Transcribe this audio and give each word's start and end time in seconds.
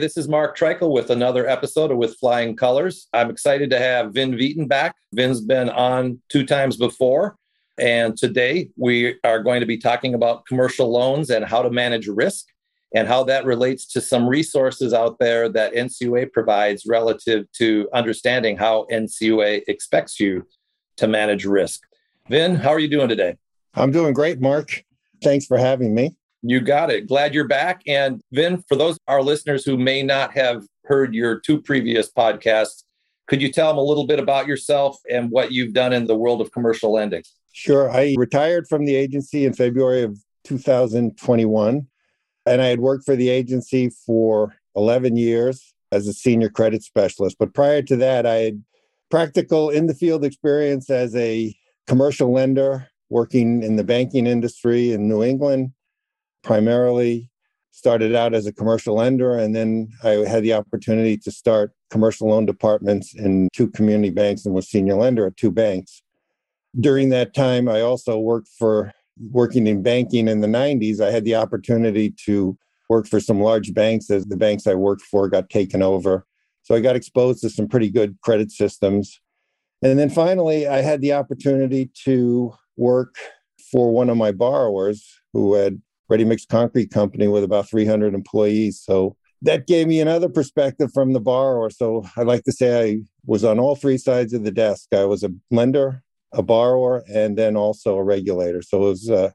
This 0.00 0.16
is 0.16 0.28
Mark 0.28 0.56
Treichel 0.56 0.92
with 0.92 1.10
another 1.10 1.46
episode 1.46 1.90
of 1.90 1.98
With 1.98 2.16
Flying 2.16 2.56
Colors. 2.56 3.06
I'm 3.12 3.28
excited 3.28 3.68
to 3.68 3.78
have 3.78 4.14
Vin 4.14 4.32
Vieten 4.32 4.66
back. 4.66 4.96
Vin's 5.12 5.42
been 5.42 5.68
on 5.68 6.22
two 6.30 6.46
times 6.46 6.78
before. 6.78 7.36
And 7.76 8.16
today 8.16 8.70
we 8.78 9.16
are 9.24 9.42
going 9.42 9.60
to 9.60 9.66
be 9.66 9.76
talking 9.76 10.14
about 10.14 10.46
commercial 10.46 10.90
loans 10.90 11.28
and 11.28 11.44
how 11.44 11.60
to 11.60 11.68
manage 11.68 12.08
risk 12.08 12.46
and 12.94 13.08
how 13.08 13.24
that 13.24 13.44
relates 13.44 13.84
to 13.88 14.00
some 14.00 14.26
resources 14.26 14.94
out 14.94 15.18
there 15.18 15.50
that 15.50 15.74
NCUA 15.74 16.32
provides 16.32 16.86
relative 16.86 17.44
to 17.58 17.86
understanding 17.92 18.56
how 18.56 18.86
NCUA 18.90 19.64
expects 19.68 20.18
you 20.18 20.46
to 20.96 21.08
manage 21.08 21.44
risk. 21.44 21.82
Vin, 22.30 22.54
how 22.54 22.70
are 22.70 22.80
you 22.80 22.88
doing 22.88 23.10
today? 23.10 23.36
I'm 23.74 23.90
doing 23.90 24.14
great, 24.14 24.40
Mark. 24.40 24.82
Thanks 25.22 25.44
for 25.44 25.58
having 25.58 25.94
me. 25.94 26.16
You 26.42 26.60
got 26.60 26.90
it. 26.90 27.06
Glad 27.06 27.34
you're 27.34 27.46
back. 27.46 27.82
And 27.86 28.20
Vin, 28.32 28.64
for 28.68 28.76
those 28.76 28.98
our 29.06 29.22
listeners 29.22 29.64
who 29.64 29.76
may 29.76 30.02
not 30.02 30.32
have 30.32 30.64
heard 30.84 31.14
your 31.14 31.38
two 31.38 31.60
previous 31.60 32.10
podcasts, 32.10 32.84
could 33.26 33.42
you 33.42 33.52
tell 33.52 33.68
them 33.68 33.78
a 33.78 33.82
little 33.82 34.06
bit 34.06 34.18
about 34.18 34.46
yourself 34.46 34.98
and 35.08 35.30
what 35.30 35.52
you've 35.52 35.72
done 35.72 35.92
in 35.92 36.06
the 36.06 36.16
world 36.16 36.40
of 36.40 36.50
commercial 36.50 36.92
lending? 36.92 37.22
Sure. 37.52 37.90
I 37.90 38.14
retired 38.16 38.66
from 38.68 38.86
the 38.86 38.96
agency 38.96 39.44
in 39.44 39.52
February 39.52 40.02
of 40.02 40.18
2021, 40.44 41.86
and 42.46 42.62
I 42.62 42.66
had 42.66 42.80
worked 42.80 43.04
for 43.04 43.16
the 43.16 43.28
agency 43.28 43.90
for 44.06 44.54
11 44.74 45.16
years 45.16 45.74
as 45.92 46.06
a 46.06 46.12
senior 46.12 46.48
credit 46.48 46.82
specialist. 46.82 47.36
But 47.38 47.54
prior 47.54 47.82
to 47.82 47.96
that, 47.96 48.26
I 48.26 48.36
had 48.36 48.64
practical 49.10 49.70
in 49.70 49.86
the 49.86 49.94
field 49.94 50.24
experience 50.24 50.88
as 50.88 51.14
a 51.14 51.54
commercial 51.86 52.32
lender 52.32 52.88
working 53.10 53.62
in 53.62 53.76
the 53.76 53.84
banking 53.84 54.26
industry 54.26 54.92
in 54.92 55.08
New 55.08 55.22
England 55.22 55.72
primarily 56.42 57.30
started 57.70 58.14
out 58.14 58.34
as 58.34 58.46
a 58.46 58.52
commercial 58.52 58.96
lender 58.96 59.36
and 59.36 59.54
then 59.54 59.88
i 60.02 60.10
had 60.10 60.42
the 60.42 60.52
opportunity 60.52 61.16
to 61.16 61.30
start 61.30 61.72
commercial 61.90 62.28
loan 62.28 62.46
departments 62.46 63.14
in 63.14 63.48
two 63.52 63.68
community 63.68 64.10
banks 64.10 64.46
and 64.46 64.54
was 64.54 64.68
senior 64.68 64.94
lender 64.94 65.26
at 65.26 65.36
two 65.36 65.50
banks. 65.50 66.02
During 66.78 67.10
that 67.10 67.34
time 67.34 67.68
i 67.68 67.80
also 67.80 68.18
worked 68.18 68.48
for 68.58 68.92
working 69.30 69.66
in 69.66 69.82
banking 69.82 70.28
in 70.28 70.40
the 70.40 70.46
90s 70.46 71.00
i 71.00 71.10
had 71.10 71.24
the 71.24 71.34
opportunity 71.34 72.14
to 72.24 72.56
work 72.88 73.06
for 73.06 73.20
some 73.20 73.40
large 73.40 73.74
banks 73.74 74.10
as 74.10 74.24
the 74.26 74.36
banks 74.36 74.66
i 74.66 74.74
worked 74.74 75.02
for 75.02 75.28
got 75.28 75.50
taken 75.50 75.82
over. 75.82 76.24
So 76.62 76.74
i 76.74 76.80
got 76.80 76.96
exposed 76.96 77.40
to 77.42 77.50
some 77.50 77.68
pretty 77.68 77.90
good 77.90 78.16
credit 78.22 78.50
systems. 78.50 79.20
And 79.82 79.98
then 79.98 80.10
finally 80.10 80.68
i 80.68 80.80
had 80.80 81.00
the 81.00 81.12
opportunity 81.12 81.90
to 82.04 82.54
work 82.76 83.16
for 83.72 83.92
one 83.92 84.08
of 84.08 84.16
my 84.16 84.32
borrowers 84.32 85.06
who 85.32 85.54
had 85.54 85.82
ready 86.10 86.24
mix 86.24 86.44
concrete 86.44 86.90
company 86.90 87.28
with 87.28 87.44
about 87.44 87.70
300 87.70 88.14
employees. 88.14 88.82
So 88.84 89.16
that 89.42 89.66
gave 89.66 89.86
me 89.86 90.00
another 90.00 90.28
perspective 90.28 90.90
from 90.92 91.12
the 91.12 91.20
borrower. 91.20 91.70
So 91.70 92.04
I 92.16 92.22
like 92.22 92.44
to 92.44 92.52
say 92.52 92.90
I 92.90 92.98
was 93.24 93.44
on 93.44 93.58
all 93.58 93.76
three 93.76 93.96
sides 93.96 94.34
of 94.34 94.44
the 94.44 94.50
desk. 94.50 94.88
I 94.92 95.04
was 95.04 95.22
a 95.22 95.30
lender, 95.50 96.02
a 96.32 96.42
borrower, 96.42 97.04
and 97.08 97.38
then 97.38 97.56
also 97.56 97.96
a 97.96 98.04
regulator. 98.04 98.60
So 98.60 98.78
it 98.78 98.88
was, 98.88 99.10
uh, 99.10 99.30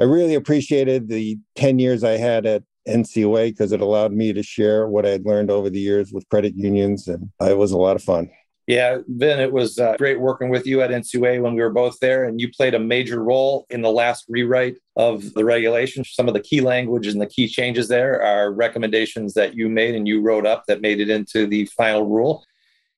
I 0.00 0.04
really 0.04 0.34
appreciated 0.34 1.08
the 1.08 1.38
10 1.56 1.78
years 1.78 2.04
I 2.04 2.12
had 2.12 2.46
at 2.46 2.62
NCUA 2.88 3.50
because 3.50 3.72
it 3.72 3.80
allowed 3.80 4.12
me 4.12 4.32
to 4.32 4.42
share 4.42 4.88
what 4.88 5.04
I 5.04 5.10
had 5.10 5.26
learned 5.26 5.50
over 5.50 5.68
the 5.68 5.80
years 5.80 6.12
with 6.12 6.28
credit 6.28 6.54
unions, 6.56 7.08
and 7.08 7.30
it 7.40 7.58
was 7.58 7.72
a 7.72 7.78
lot 7.78 7.96
of 7.96 8.02
fun. 8.02 8.30
Yeah, 8.66 8.98
Vin, 9.08 9.40
it 9.40 9.52
was 9.52 9.78
uh, 9.78 9.94
great 9.98 10.18
working 10.18 10.48
with 10.48 10.66
you 10.66 10.80
at 10.80 10.90
NCUA 10.90 11.42
when 11.42 11.54
we 11.54 11.60
were 11.60 11.70
both 11.70 11.98
there, 12.00 12.24
and 12.24 12.40
you 12.40 12.50
played 12.50 12.74
a 12.74 12.78
major 12.78 13.22
role 13.22 13.66
in 13.68 13.82
the 13.82 13.90
last 13.90 14.24
rewrite 14.26 14.76
of 14.96 15.34
the 15.34 15.44
regulations. 15.44 16.12
Some 16.14 16.28
of 16.28 16.34
the 16.34 16.40
key 16.40 16.62
language 16.62 17.06
and 17.06 17.20
the 17.20 17.26
key 17.26 17.46
changes 17.46 17.88
there 17.88 18.22
are 18.22 18.52
recommendations 18.52 19.34
that 19.34 19.54
you 19.54 19.68
made 19.68 19.94
and 19.94 20.08
you 20.08 20.22
wrote 20.22 20.46
up 20.46 20.64
that 20.66 20.80
made 20.80 21.00
it 21.00 21.10
into 21.10 21.46
the 21.46 21.66
final 21.66 22.06
rule. 22.06 22.42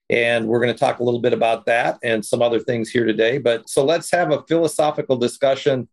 And 0.08 0.46
we're 0.46 0.60
going 0.60 0.72
to 0.72 0.78
talk 0.78 1.00
a 1.00 1.02
little 1.02 1.20
bit 1.20 1.32
about 1.32 1.66
that 1.66 1.98
and 2.04 2.24
some 2.24 2.42
other 2.42 2.60
things 2.60 2.90
here 2.90 3.04
today. 3.04 3.38
But 3.38 3.68
so 3.68 3.84
let's 3.84 4.10
have 4.12 4.30
a 4.30 4.44
philosophical 4.46 5.16
discussion 5.16 5.88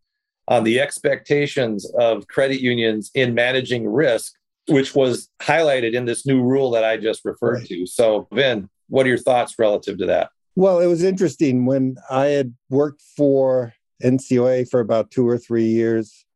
on 0.47 0.63
the 0.63 0.79
expectations 0.79 1.89
of 1.97 2.27
credit 2.27 2.59
unions 2.61 3.09
in 3.15 3.33
managing 3.33 3.87
risk, 3.87 4.33
which 4.67 4.93
was 4.93 5.29
highlighted 5.41 5.93
in 5.93 6.05
this 6.05 6.27
new 6.27 6.43
rule 6.43 6.69
that 6.71 6.83
I 6.83 6.97
just 6.97 7.25
referred 7.25 7.59
right. 7.59 7.67
to. 7.69 7.87
So, 7.87 8.27
Vin, 8.31 8.69
what 8.93 9.07
are 9.07 9.09
your 9.09 9.17
thoughts 9.17 9.57
relative 9.57 9.97
to 9.97 10.05
that? 10.05 10.29
Well, 10.55 10.79
it 10.79 10.85
was 10.85 11.01
interesting 11.01 11.65
when 11.65 11.95
I 12.11 12.27
had 12.27 12.53
worked 12.69 13.01
for 13.17 13.73
NCUA 14.03 14.69
for 14.69 14.81
about 14.81 15.09
two 15.09 15.27
or 15.27 15.39
three 15.39 15.65
years 15.65 16.27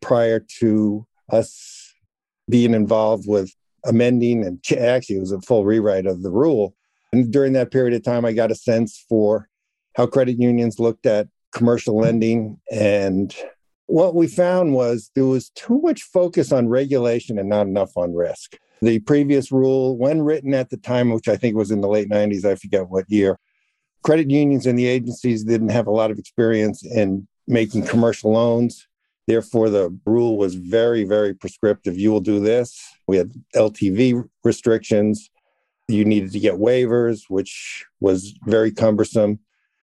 prior 0.00 0.38
to 0.60 1.04
us 1.32 1.92
being 2.48 2.74
involved 2.74 3.24
with 3.26 3.52
amending 3.84 4.44
and 4.44 4.62
ch- 4.62 4.74
actually 4.74 5.16
it 5.16 5.20
was 5.20 5.32
a 5.32 5.40
full 5.40 5.64
rewrite 5.64 6.06
of 6.06 6.22
the 6.22 6.30
rule. 6.30 6.76
And 7.12 7.32
during 7.32 7.54
that 7.54 7.72
period 7.72 7.94
of 7.94 8.04
time, 8.04 8.24
I 8.24 8.34
got 8.34 8.52
a 8.52 8.54
sense 8.54 9.04
for 9.08 9.48
how 9.96 10.06
credit 10.06 10.38
unions 10.38 10.78
looked 10.78 11.06
at 11.06 11.26
commercial 11.52 11.98
lending. 11.98 12.60
And 12.70 13.34
what 13.86 14.14
we 14.14 14.28
found 14.28 14.74
was 14.74 15.10
there 15.16 15.26
was 15.26 15.50
too 15.56 15.80
much 15.80 16.02
focus 16.02 16.52
on 16.52 16.68
regulation 16.68 17.36
and 17.36 17.48
not 17.48 17.66
enough 17.66 17.96
on 17.96 18.14
risk. 18.14 18.56
The 18.82 18.98
previous 19.00 19.52
rule, 19.52 19.98
when 19.98 20.22
written 20.22 20.54
at 20.54 20.70
the 20.70 20.76
time, 20.76 21.10
which 21.10 21.28
I 21.28 21.36
think 21.36 21.56
was 21.56 21.70
in 21.70 21.80
the 21.80 21.88
late 21.88 22.08
90s, 22.08 22.44
I 22.44 22.54
forget 22.54 22.88
what 22.88 23.04
year, 23.08 23.38
credit 24.02 24.30
unions 24.30 24.66
and 24.66 24.78
the 24.78 24.86
agencies 24.86 25.44
didn't 25.44 25.68
have 25.68 25.86
a 25.86 25.92
lot 25.92 26.10
of 26.10 26.18
experience 26.18 26.84
in 26.84 27.28
making 27.46 27.86
commercial 27.86 28.32
loans. 28.32 28.86
Therefore, 29.26 29.68
the 29.68 29.96
rule 30.06 30.38
was 30.38 30.54
very, 30.54 31.04
very 31.04 31.34
prescriptive. 31.34 31.98
You 31.98 32.10
will 32.10 32.20
do 32.20 32.40
this. 32.40 32.80
We 33.06 33.18
had 33.18 33.32
LTV 33.54 34.26
restrictions. 34.44 35.30
You 35.86 36.04
needed 36.04 36.32
to 36.32 36.40
get 36.40 36.54
waivers, 36.54 37.22
which 37.28 37.84
was 38.00 38.34
very 38.46 38.72
cumbersome. 38.72 39.40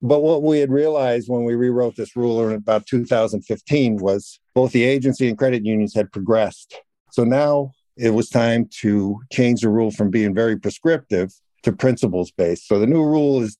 But 0.00 0.22
what 0.22 0.42
we 0.42 0.58
had 0.58 0.70
realized 0.70 1.28
when 1.28 1.44
we 1.44 1.54
rewrote 1.54 1.94
this 1.94 2.16
rule 2.16 2.46
in 2.48 2.56
about 2.56 2.86
2015 2.86 3.98
was 3.98 4.40
both 4.54 4.72
the 4.72 4.82
agency 4.82 5.28
and 5.28 5.38
credit 5.38 5.64
unions 5.64 5.94
had 5.94 6.10
progressed. 6.10 6.74
So 7.12 7.22
now 7.22 7.72
it 7.96 8.10
was 8.10 8.28
time 8.28 8.68
to 8.80 9.20
change 9.30 9.60
the 9.60 9.68
rule 9.68 9.90
from 9.90 10.10
being 10.10 10.34
very 10.34 10.58
prescriptive 10.58 11.32
to 11.62 11.72
principles 11.72 12.30
based. 12.30 12.66
So 12.66 12.78
the 12.78 12.86
new 12.86 13.04
rule 13.04 13.42
is 13.42 13.56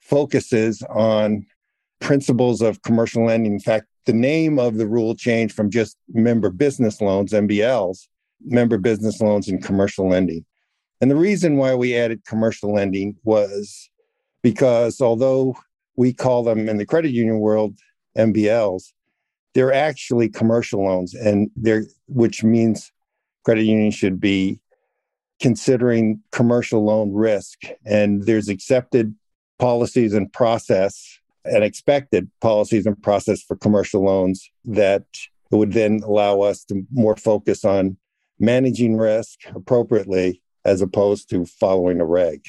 focuses 0.00 0.82
on 0.90 1.46
principles 2.00 2.62
of 2.62 2.82
commercial 2.82 3.26
lending. 3.26 3.52
In 3.52 3.60
fact, 3.60 3.86
the 4.04 4.12
name 4.12 4.58
of 4.58 4.76
the 4.76 4.86
rule 4.86 5.14
changed 5.14 5.54
from 5.54 5.70
just 5.70 5.96
member 6.08 6.50
business 6.50 7.00
loans, 7.00 7.32
MBLs, 7.32 8.06
member 8.44 8.78
business 8.78 9.20
loans 9.20 9.48
and 9.48 9.62
commercial 9.62 10.08
lending. 10.08 10.44
And 11.00 11.10
the 11.10 11.16
reason 11.16 11.56
why 11.56 11.74
we 11.74 11.96
added 11.96 12.24
commercial 12.24 12.72
lending 12.72 13.16
was 13.24 13.90
because 14.42 15.00
although 15.00 15.56
we 15.96 16.12
call 16.12 16.44
them 16.44 16.68
in 16.68 16.76
the 16.76 16.86
credit 16.86 17.10
union 17.10 17.40
world 17.40 17.76
MBLs, 18.16 18.92
they're 19.54 19.72
actually 19.72 20.28
commercial 20.28 20.84
loans 20.84 21.14
and 21.14 21.50
they're 21.56 21.86
which 22.08 22.44
means 22.44 22.92
credit 23.46 23.62
unions 23.62 23.94
should 23.94 24.20
be 24.20 24.60
considering 25.40 26.20
commercial 26.32 26.84
loan 26.84 27.14
risk. 27.14 27.60
And 27.84 28.24
there's 28.24 28.48
accepted 28.48 29.14
policies 29.60 30.14
and 30.14 30.32
process 30.32 31.20
and 31.44 31.62
expected 31.62 32.28
policies 32.40 32.86
and 32.86 33.00
process 33.00 33.40
for 33.40 33.56
commercial 33.56 34.04
loans 34.04 34.50
that 34.64 35.04
would 35.52 35.74
then 35.74 36.00
allow 36.04 36.40
us 36.40 36.64
to 36.64 36.84
more 36.92 37.14
focus 37.14 37.64
on 37.64 37.96
managing 38.40 38.96
risk 38.96 39.38
appropriately 39.54 40.42
as 40.64 40.80
opposed 40.82 41.30
to 41.30 41.46
following 41.46 42.00
a 42.00 42.04
reg. 42.04 42.42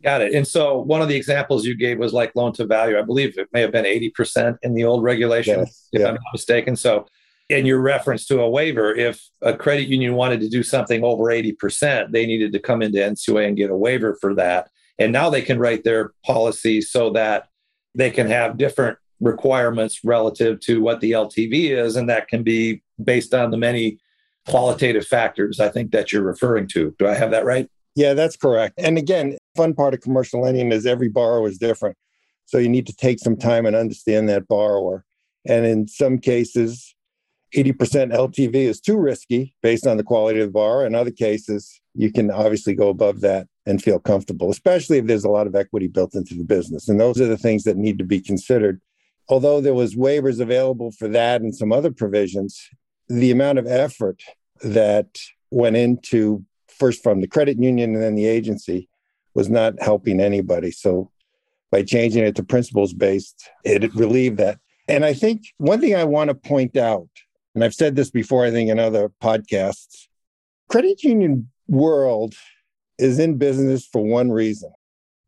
Got 0.00 0.22
it. 0.22 0.32
And 0.32 0.46
so 0.46 0.78
one 0.78 1.02
of 1.02 1.08
the 1.08 1.16
examples 1.16 1.66
you 1.66 1.76
gave 1.76 1.98
was 1.98 2.12
like 2.12 2.36
loan 2.36 2.52
to 2.52 2.66
value. 2.66 2.96
I 2.96 3.02
believe 3.02 3.36
it 3.36 3.48
may 3.52 3.62
have 3.62 3.72
been 3.72 3.84
80% 3.84 4.58
in 4.62 4.74
the 4.74 4.84
old 4.84 5.02
regulation, 5.02 5.58
yes, 5.58 5.88
if 5.92 6.00
yeah. 6.00 6.06
I'm 6.06 6.14
not 6.14 6.22
mistaken. 6.32 6.76
So 6.76 7.06
in 7.50 7.66
your 7.66 7.80
reference 7.80 8.26
to 8.26 8.40
a 8.40 8.48
waiver, 8.48 8.94
if 8.94 9.28
a 9.42 9.56
credit 9.56 9.88
union 9.88 10.14
wanted 10.14 10.40
to 10.40 10.48
do 10.48 10.62
something 10.62 11.02
over 11.02 11.24
80%, 11.24 12.12
they 12.12 12.24
needed 12.24 12.52
to 12.52 12.60
come 12.60 12.80
into 12.80 12.98
NCUA 12.98 13.48
and 13.48 13.56
get 13.56 13.70
a 13.70 13.76
waiver 13.76 14.16
for 14.20 14.34
that. 14.36 14.70
And 14.98 15.12
now 15.12 15.30
they 15.30 15.42
can 15.42 15.58
write 15.58 15.82
their 15.82 16.12
policy 16.24 16.80
so 16.80 17.10
that 17.10 17.48
they 17.94 18.10
can 18.10 18.28
have 18.28 18.56
different 18.56 18.98
requirements 19.18 20.04
relative 20.04 20.60
to 20.60 20.80
what 20.80 21.00
the 21.00 21.10
LTV 21.10 21.70
is. 21.70 21.96
And 21.96 22.08
that 22.08 22.28
can 22.28 22.44
be 22.44 22.82
based 23.02 23.34
on 23.34 23.50
the 23.50 23.56
many 23.56 23.98
qualitative 24.46 25.06
factors, 25.06 25.58
I 25.58 25.70
think 25.70 25.90
that 25.90 26.12
you're 26.12 26.22
referring 26.22 26.68
to. 26.68 26.94
Do 26.98 27.08
I 27.08 27.14
have 27.14 27.32
that 27.32 27.44
right? 27.44 27.68
Yeah, 27.96 28.14
that's 28.14 28.36
correct. 28.36 28.74
And 28.78 28.96
again, 28.96 29.36
fun 29.56 29.74
part 29.74 29.92
of 29.92 30.00
commercial 30.00 30.42
lending 30.42 30.70
is 30.70 30.86
every 30.86 31.08
borrower 31.08 31.48
is 31.48 31.58
different. 31.58 31.96
So 32.46 32.58
you 32.58 32.68
need 32.68 32.86
to 32.86 32.94
take 32.94 33.18
some 33.18 33.36
time 33.36 33.66
and 33.66 33.74
understand 33.74 34.28
that 34.28 34.46
borrower. 34.46 35.04
And 35.46 35.66
in 35.66 35.88
some 35.88 36.18
cases, 36.18 36.94
80% 37.54 38.12
LTV 38.12 38.54
is 38.54 38.80
too 38.80 38.96
risky 38.96 39.54
based 39.62 39.86
on 39.86 39.96
the 39.96 40.04
quality 40.04 40.40
of 40.40 40.48
the 40.48 40.52
borrower. 40.52 40.86
In 40.86 40.94
other 40.94 41.10
cases, 41.10 41.80
you 41.94 42.12
can 42.12 42.30
obviously 42.30 42.74
go 42.74 42.88
above 42.88 43.20
that 43.20 43.48
and 43.66 43.82
feel 43.82 43.98
comfortable, 43.98 44.50
especially 44.50 44.98
if 44.98 45.06
there's 45.06 45.24
a 45.24 45.30
lot 45.30 45.46
of 45.46 45.54
equity 45.54 45.88
built 45.88 46.14
into 46.14 46.34
the 46.34 46.44
business. 46.44 46.88
And 46.88 47.00
those 47.00 47.20
are 47.20 47.26
the 47.26 47.36
things 47.36 47.64
that 47.64 47.76
need 47.76 47.98
to 47.98 48.04
be 48.04 48.20
considered. 48.20 48.80
Although 49.28 49.60
there 49.60 49.74
was 49.74 49.96
waivers 49.96 50.40
available 50.40 50.92
for 50.92 51.08
that 51.08 51.40
and 51.40 51.54
some 51.54 51.72
other 51.72 51.90
provisions, 51.90 52.68
the 53.08 53.30
amount 53.30 53.58
of 53.58 53.66
effort 53.66 54.22
that 54.62 55.18
went 55.50 55.76
into 55.76 56.44
first 56.68 57.02
from 57.02 57.20
the 57.20 57.28
credit 57.28 57.60
union 57.60 57.94
and 57.94 58.02
then 58.02 58.14
the 58.14 58.26
agency 58.26 58.88
was 59.34 59.48
not 59.48 59.80
helping 59.80 60.20
anybody. 60.20 60.70
So 60.70 61.10
by 61.70 61.82
changing 61.82 62.24
it 62.24 62.34
to 62.36 62.42
principles 62.42 62.92
based, 62.92 63.48
it 63.64 63.94
relieved 63.94 64.38
that. 64.38 64.58
And 64.88 65.04
I 65.04 65.14
think 65.14 65.42
one 65.58 65.80
thing 65.80 65.94
I 65.94 66.04
want 66.04 66.28
to 66.28 66.34
point 66.34 66.76
out, 66.76 67.08
and 67.54 67.64
I've 67.64 67.74
said 67.74 67.96
this 67.96 68.10
before, 68.10 68.44
I 68.44 68.50
think 68.50 68.70
in 68.70 68.78
other 68.78 69.10
podcasts, 69.22 70.06
credit 70.68 71.02
union 71.02 71.50
world 71.68 72.34
is 72.98 73.18
in 73.18 73.38
business 73.38 73.86
for 73.86 74.02
one 74.02 74.30
reason. 74.30 74.72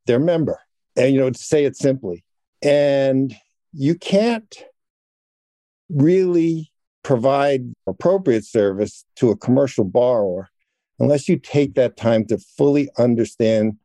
They're 0.06 0.18
member. 0.18 0.60
And 0.96 1.12
you 1.14 1.20
know, 1.20 1.30
to 1.30 1.38
say 1.38 1.64
it 1.64 1.76
simply. 1.76 2.24
And 2.62 3.34
you 3.72 3.94
can't 3.94 4.64
really 5.88 6.70
provide 7.02 7.72
appropriate 7.86 8.44
service 8.44 9.04
to 9.16 9.30
a 9.30 9.36
commercial 9.36 9.84
borrower 9.84 10.48
unless 11.00 11.28
you 11.28 11.36
take 11.36 11.74
that 11.74 11.96
time 11.96 12.24
to 12.26 12.38
fully 12.38 12.88
understand 12.98 13.76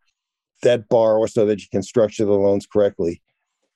that 0.61 0.87
borrower 0.89 1.27
so 1.27 1.45
that 1.45 1.61
you 1.61 1.67
can 1.71 1.81
structure 1.81 2.25
the 2.25 2.31
loans 2.31 2.67
correctly. 2.67 3.21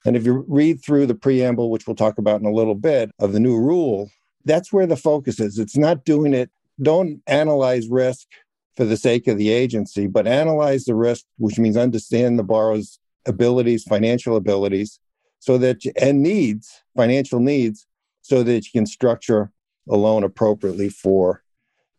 And 0.06 0.16
if 0.16 0.26
you 0.26 0.46
read 0.48 0.84
through 0.84 1.06
the 1.08 1.16
preamble, 1.16 1.70
which 1.70 1.88
we'll 1.88 1.96
talk 1.96 2.18
about 2.18 2.40
in 2.40 2.46
a 2.46 2.54
little 2.54 2.76
bit, 2.76 3.12
of 3.20 3.34
the 3.34 3.40
new 3.40 3.58
rule, 3.58 4.10
that's 4.46 4.72
where 4.72 4.88
the 4.88 4.96
focus 4.96 5.40
is. 5.40 5.60
It's 5.60 5.78
not 5.78 6.06
doing 6.06 6.34
it, 6.34 6.50
don't 6.82 7.22
analyze 7.28 7.88
risk 7.90 8.28
for 8.76 8.86
the 8.86 8.98
sake 8.98 9.28
of 9.28 9.38
the 9.38 9.50
agency, 9.50 10.08
but 10.08 10.28
analyze 10.28 10.86
the 10.86 10.96
risk, 10.96 11.26
which 11.38 11.60
means 11.60 11.78
understand 11.78 12.40
the 12.40 12.44
borrower's 12.44 13.00
abilities, 13.26 13.84
financial 13.84 14.36
abilities, 14.36 15.00
so 15.40 15.58
that 15.58 15.82
and 16.00 16.24
needs, 16.24 16.82
financial 16.96 17.40
needs, 17.40 17.86
so 18.22 18.44
that 18.44 18.66
you 18.66 18.72
can 18.72 18.86
structure 18.86 19.52
a 19.90 19.96
loan 19.96 20.24
appropriately 20.24 20.90
for 20.90 21.44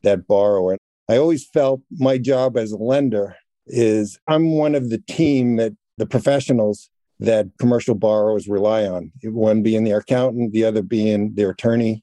that 0.02 0.26
borrower. 0.26 0.76
I 1.08 1.16
always 1.16 1.46
felt 1.46 1.82
my 1.90 2.18
job 2.18 2.56
as 2.56 2.72
a 2.72 2.76
lender 2.76 3.36
is 3.66 4.18
I'm 4.26 4.52
one 4.52 4.74
of 4.74 4.90
the 4.90 4.98
team 4.98 5.56
that 5.56 5.72
the 5.98 6.06
professionals 6.06 6.90
that 7.20 7.46
commercial 7.58 7.94
borrowers 7.94 8.48
rely 8.48 8.84
on, 8.86 9.12
one 9.22 9.62
being 9.62 9.84
the 9.84 9.92
accountant, 9.92 10.52
the 10.52 10.64
other 10.64 10.82
being 10.82 11.34
their 11.34 11.50
attorney. 11.50 12.01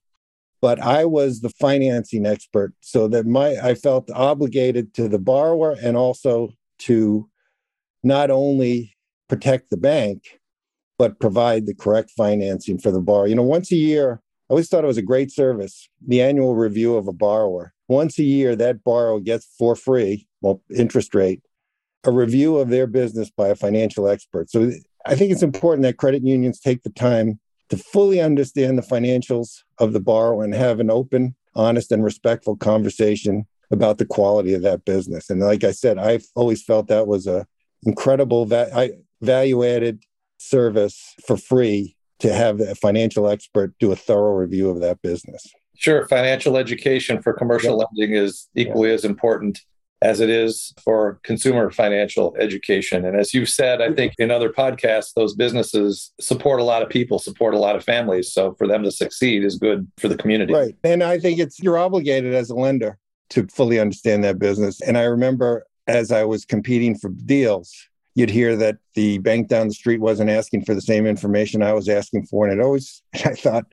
But 0.62 0.80
I 0.80 1.06
was 1.06 1.40
the 1.40 1.50
financing 1.50 2.26
expert, 2.26 2.74
so 2.82 3.08
that 3.08 3.26
my 3.26 3.58
I 3.62 3.76
felt 3.76 4.12
obligated 4.12 4.94
to 4.96 5.08
the 5.08 5.20
borrower 5.20 5.76
and 5.82 5.96
also 5.96 6.50
to 6.80 7.30
not 8.04 8.30
only 8.30 8.96
protect 9.28 9.70
the 9.70 9.78
bank, 9.78 10.40
but 10.98 11.20
provide 11.20 11.66
the 11.66 11.74
correct 11.74 12.12
financing 12.18 12.78
for 12.78 12.92
the 12.92 13.00
borrower. 13.00 13.28
You 13.28 13.36
know, 13.36 13.44
once 13.44 13.72
a 13.72 13.78
year, 13.78 14.22
I 14.50 14.54
always 14.54 14.68
thought 14.68 14.84
it 14.84 14.88
was 14.88 14.98
a 14.98 15.04
great 15.04 15.32
service, 15.32 15.88
the 16.06 16.22
annual 16.22 16.56
review 16.56 16.96
of 16.96 17.08
a 17.08 17.14
borrower. 17.14 17.74
Once 17.88 18.20
a 18.20 18.24
year, 18.24 18.56
that 18.56 18.84
borrower 18.84 19.20
gets 19.20 19.48
for 19.58 19.76
free, 19.76 20.28
well, 20.42 20.62
interest 20.76 21.16
rate, 21.16 21.42
a 22.04 22.12
review 22.12 22.58
of 22.58 22.70
their 22.70 22.88
business 22.88 23.30
by 23.30 23.48
a 23.48 23.56
financial 23.56 24.08
expert. 24.08 24.50
So 24.50 24.72
I 25.06 25.16
think 25.16 25.32
it's 25.32 25.44
important 25.44 25.84
that 25.84 25.98
credit 25.98 26.24
unions 26.24 26.60
take 26.60 26.84
the 26.84 26.90
time 26.90 27.40
to 27.70 27.78
fully 27.78 28.20
understand 28.20 28.78
the 28.78 28.84
financials 28.84 29.64
of 29.78 29.94
the 29.94 30.00
borrower 30.00 30.44
and 30.44 30.54
have 30.54 30.80
an 30.80 30.90
open, 30.90 31.36
honest, 31.56 31.92
and 31.92 32.04
respectful 32.04 32.56
conversation 32.56 33.46
about 33.72 33.98
the 33.98 34.06
quality 34.06 34.54
of 34.54 34.64
that 34.64 34.86
business. 34.86 35.30
And 35.30 35.40
like 35.40 35.64
I 35.64 35.72
said, 35.72 35.98
I've 35.98 36.26
always 36.36 36.64
felt 36.64 36.88
that 36.88 37.08
was 37.08 37.28
a 37.28 37.46
incredible 37.84 38.46
va- 38.46 38.92
value 39.22 39.64
added 39.64 40.04
service 40.38 41.16
for 41.26 41.38
free 41.38 41.96
to 42.20 42.34
have 42.34 42.60
a 42.60 42.76
financial 42.76 43.30
expert 43.30 43.74
do 43.80 43.92
a 43.92 43.96
thorough 43.96 44.34
review 44.34 44.70
of 44.70 44.82
that 44.82 45.02
business. 45.02 45.46
Sure. 45.78 46.08
Financial 46.08 46.58
education 46.58 47.22
for 47.22 47.32
commercial 47.34 47.78
yep. 47.78 47.88
lending 47.96 48.16
is 48.16 48.50
equally 48.56 48.90
yep. 48.90 48.96
as 48.96 49.06
important 49.06 49.62
as 50.02 50.22
it 50.22 50.30
is 50.30 50.74
for 50.82 51.20
consumer 51.24 51.70
financial 51.72 52.36
education. 52.40 53.06
And 53.06 53.20
as 53.20 53.34
you've 53.34 53.50
said, 53.50 53.82
I 53.82 53.88
mm-hmm. 53.88 53.96
think 53.96 54.14
in 54.18 54.32
other 54.32 54.50
podcasts, 54.50 55.14
those 55.14 55.36
businesses 55.36 56.14
support 56.22 56.62
a 56.62 56.64
lot 56.64 56.82
of 56.82 56.90
people, 56.90 57.20
support 57.20 57.54
a 57.54 57.60
lot 57.60 57.76
of 57.76 57.84
families. 57.84 58.32
So 58.32 58.54
for 58.54 58.66
them 58.66 58.84
to 58.84 58.92
succeed 58.92 59.44
is 59.44 59.58
good 59.58 59.88
for 59.98 60.08
the 60.08 60.18
community. 60.18 60.54
Right. 60.54 60.76
And 60.84 61.04
I 61.04 61.20
think 61.20 61.40
it's 61.40 61.60
you're 61.60 61.78
obligated 61.78 62.34
as 62.34 62.50
a 62.50 62.56
lender 62.56 62.98
to 63.32 63.46
fully 63.48 63.80
understand 63.80 64.24
that 64.24 64.40
business. 64.40 64.82
And 64.82 64.98
I 64.98 65.04
remember 65.04 65.66
as 65.88 66.12
I 66.12 66.24
was 66.24 66.46
competing 66.46 66.98
for 66.98 67.10
deals, 67.10 67.74
you'd 68.16 68.30
hear 68.30 68.56
that 68.56 68.78
the 68.96 69.18
bank 69.20 69.48
down 69.50 69.68
the 69.68 69.74
street 69.74 70.00
wasn't 70.00 70.30
asking 70.30 70.64
for 70.64 70.74
the 70.74 70.82
same 70.82 71.06
information 71.06 71.62
I 71.62 71.74
was 71.74 71.90
asking 71.90 72.26
for. 72.28 72.48
And 72.48 72.60
it 72.60 72.64
always, 72.64 73.02
I 73.14 73.34
thought, 73.34 73.66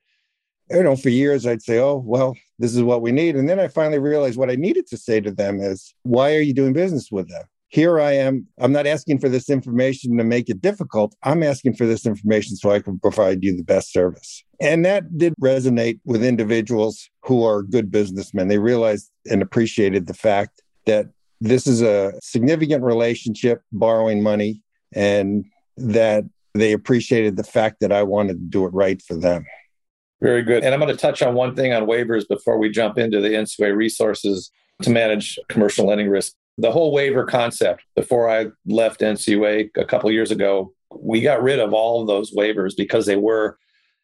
you 0.69 0.83
know, 0.83 0.97
for 0.97 1.09
years 1.09 1.45
I'd 1.45 1.61
say, 1.61 1.79
oh, 1.79 2.03
well, 2.05 2.35
this 2.59 2.75
is 2.75 2.83
what 2.83 3.01
we 3.01 3.11
need. 3.11 3.35
And 3.35 3.47
then 3.47 3.59
I 3.59 3.67
finally 3.67 3.99
realized 3.99 4.37
what 4.37 4.49
I 4.49 4.55
needed 4.55 4.87
to 4.87 4.97
say 4.97 5.21
to 5.21 5.31
them 5.31 5.59
is, 5.59 5.93
why 6.03 6.35
are 6.35 6.41
you 6.41 6.53
doing 6.53 6.73
business 6.73 7.09
with 7.11 7.29
them? 7.29 7.43
Here 7.69 7.99
I 7.99 8.13
am. 8.13 8.47
I'm 8.59 8.71
not 8.71 8.87
asking 8.87 9.19
for 9.19 9.27
this 9.27 9.49
information 9.49 10.17
to 10.17 10.23
make 10.23 10.49
it 10.49 10.61
difficult. 10.61 11.13
I'm 11.23 11.43
asking 11.43 11.75
for 11.75 11.85
this 11.85 12.05
information 12.05 12.55
so 12.55 12.71
I 12.71 12.79
can 12.79 12.97
provide 12.97 13.43
you 13.43 13.57
the 13.57 13.63
best 13.63 13.91
service. 13.91 14.43
And 14.61 14.85
that 14.85 15.17
did 15.17 15.33
resonate 15.41 15.99
with 16.05 16.23
individuals 16.23 17.09
who 17.23 17.43
are 17.43 17.63
good 17.63 17.91
businessmen. 17.91 18.47
They 18.47 18.57
realized 18.57 19.11
and 19.29 19.41
appreciated 19.41 20.07
the 20.07 20.13
fact 20.13 20.61
that 20.85 21.07
this 21.41 21.67
is 21.67 21.81
a 21.81 22.13
significant 22.21 22.83
relationship, 22.83 23.61
borrowing 23.73 24.23
money, 24.23 24.63
and 24.93 25.45
that 25.75 26.23
they 26.53 26.71
appreciated 26.71 27.35
the 27.35 27.43
fact 27.43 27.81
that 27.81 27.91
I 27.91 28.01
wanted 28.01 28.33
to 28.33 28.45
do 28.47 28.65
it 28.65 28.73
right 28.73 29.01
for 29.01 29.15
them. 29.15 29.45
Very 30.21 30.41
good. 30.41 30.63
And 30.63 30.73
I'm 30.73 30.79
going 30.79 30.91
to 30.93 30.99
touch 30.99 31.21
on 31.21 31.35
one 31.35 31.55
thing 31.55 31.73
on 31.73 31.85
waivers 31.85 32.27
before 32.27 32.57
we 32.57 32.69
jump 32.69 32.97
into 32.97 33.21
the 33.21 33.29
NCUA 33.29 33.75
resources 33.75 34.51
to 34.81 34.89
manage 34.89 35.37
commercial 35.47 35.85
lending 35.85 36.09
risk. 36.09 36.33
The 36.57 36.71
whole 36.71 36.91
waiver 36.91 37.25
concept, 37.25 37.83
before 37.95 38.29
I 38.29 38.47
left 38.65 39.01
NCUA 39.01 39.69
a 39.77 39.85
couple 39.85 40.11
years 40.11 40.31
ago, 40.31 40.73
we 40.99 41.21
got 41.21 41.43
rid 41.43 41.59
of 41.59 41.73
all 41.73 42.01
of 42.01 42.07
those 42.07 42.33
waivers 42.33 42.75
because 42.75 43.05
they 43.05 43.15
were 43.15 43.57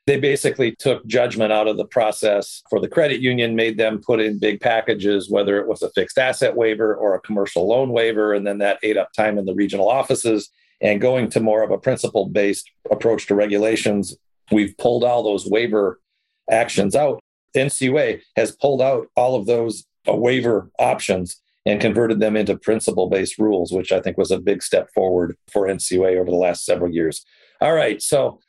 they 0.05 0.19
basically 0.19 0.75
took 0.75 1.05
judgment 1.05 1.53
out 1.53 1.67
of 1.67 1.77
the 1.77 1.85
process 1.85 2.61
for 2.69 2.79
the 2.81 2.89
credit 2.89 3.21
union, 3.21 3.55
made 3.55 3.77
them 3.77 4.01
put 4.05 4.19
in 4.19 4.37
big 4.37 4.59
packages, 4.59 5.29
whether 5.29 5.57
it 5.57 5.67
was 5.67 5.81
a 5.81 5.89
fixed 5.91 6.17
asset 6.17 6.57
waiver 6.57 6.93
or 6.93 7.15
a 7.15 7.21
commercial 7.21 7.67
loan 7.67 7.89
waiver. 7.89 8.33
And 8.33 8.45
then 8.45 8.57
that 8.57 8.79
ate 8.83 8.97
up 8.97 9.13
time 9.13 9.37
in 9.37 9.45
the 9.45 9.53
regional 9.53 9.87
offices. 9.87 10.49
And 10.81 10.99
going 10.99 11.29
to 11.29 11.39
more 11.39 11.63
of 11.63 11.71
a 11.71 11.77
principle 11.77 12.27
based 12.27 12.69
approach 12.91 13.27
to 13.27 13.35
regulations, 13.35 14.17
we've 14.51 14.77
pulled 14.77 15.05
all 15.05 15.23
those 15.23 15.47
waiver 15.47 16.01
actions 16.49 16.95
out. 16.95 17.19
NCUA 17.55 18.21
has 18.35 18.55
pulled 18.55 18.81
out 18.81 19.07
all 19.15 19.35
of 19.35 19.45
those 19.45 19.85
uh, 20.07 20.15
waiver 20.15 20.71
options 20.79 21.39
and 21.65 21.79
converted 21.79 22.19
them 22.19 22.35
into 22.35 22.57
principle 22.57 23.09
based 23.09 23.37
rules, 23.37 23.71
which 23.71 23.91
I 23.91 24.01
think 24.01 24.17
was 24.17 24.31
a 24.31 24.39
big 24.39 24.61
step 24.61 24.89
forward 24.93 25.37
for 25.51 25.67
NCUA 25.67 26.17
over 26.17 26.29
the 26.29 26.35
last 26.35 26.65
several 26.65 26.91
years. 26.91 27.25
All 27.61 27.73
right. 27.73 28.01
So, 28.01 28.39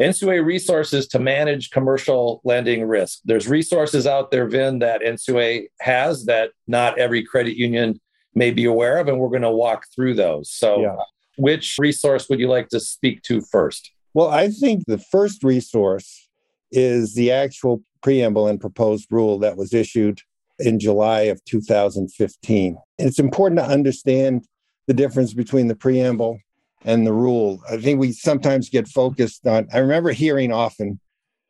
NCUA 0.00 0.44
resources 0.44 1.08
to 1.08 1.18
manage 1.18 1.70
commercial 1.70 2.40
lending 2.44 2.86
risk. 2.86 3.18
There's 3.24 3.48
resources 3.48 4.06
out 4.06 4.30
there, 4.30 4.46
Vin, 4.46 4.78
that 4.78 5.00
NCUA 5.02 5.66
has 5.80 6.26
that 6.26 6.50
not 6.68 6.98
every 6.98 7.24
credit 7.24 7.56
union 7.56 8.00
may 8.32 8.52
be 8.52 8.64
aware 8.64 8.98
of, 8.98 9.08
and 9.08 9.18
we're 9.18 9.28
going 9.28 9.42
to 9.42 9.50
walk 9.50 9.86
through 9.92 10.14
those. 10.14 10.52
So, 10.52 10.82
yeah. 10.82 10.96
which 11.36 11.76
resource 11.80 12.28
would 12.28 12.38
you 12.38 12.48
like 12.48 12.68
to 12.68 12.78
speak 12.78 13.22
to 13.22 13.40
first? 13.40 13.90
Well, 14.14 14.28
I 14.28 14.50
think 14.50 14.84
the 14.86 14.98
first 14.98 15.42
resource 15.42 16.27
is 16.70 17.14
the 17.14 17.30
actual 17.30 17.82
preamble 18.02 18.46
and 18.46 18.60
proposed 18.60 19.06
rule 19.10 19.38
that 19.40 19.56
was 19.56 19.72
issued 19.72 20.20
in 20.58 20.78
July 20.78 21.22
of 21.22 21.44
2015. 21.44 22.76
It's 22.98 23.18
important 23.18 23.60
to 23.60 23.66
understand 23.66 24.46
the 24.86 24.94
difference 24.94 25.34
between 25.34 25.68
the 25.68 25.76
preamble 25.76 26.40
and 26.84 27.06
the 27.06 27.12
rule. 27.12 27.60
I 27.70 27.78
think 27.78 28.00
we 28.00 28.12
sometimes 28.12 28.68
get 28.68 28.88
focused 28.88 29.46
on, 29.46 29.68
I 29.72 29.78
remember 29.78 30.10
hearing 30.10 30.52
often, 30.52 31.00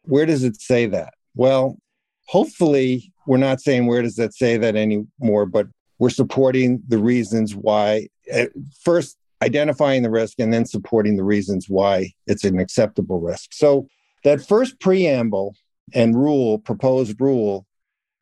where 0.03 0.27
does 0.27 0.45
it 0.45 0.61
say 0.61 0.87
that? 0.87 1.15
Well, 1.35 1.79
hopefully, 2.27 3.13
we're 3.27 3.37
not 3.37 3.61
saying 3.61 3.87
where 3.87 4.03
does 4.03 4.17
that 4.17 4.35
say 4.35 4.57
that 4.57 4.75
anymore, 4.75 5.47
but 5.47 5.67
we're 5.99 6.11
supporting 6.11 6.83
the 6.89 6.99
reasons 6.99 7.55
why. 7.55 8.09
Eh, 8.31 8.47
first, 8.83 9.17
identifying 9.43 10.03
the 10.03 10.11
risk 10.11 10.39
and 10.39 10.53
then 10.53 10.65
supporting 10.65 11.17
the 11.17 11.25
reasons 11.25 11.69
why 11.69 12.13
it's 12.27 12.45
an 12.45 12.59
acceptable 12.59 13.21
risk. 13.21 13.53
So, 13.53 13.87
that 14.25 14.47
first 14.47 14.81
preamble 14.81 15.55
and 15.95 16.15
rule, 16.15 16.59
proposed 16.59 17.21
rule, 17.21 17.67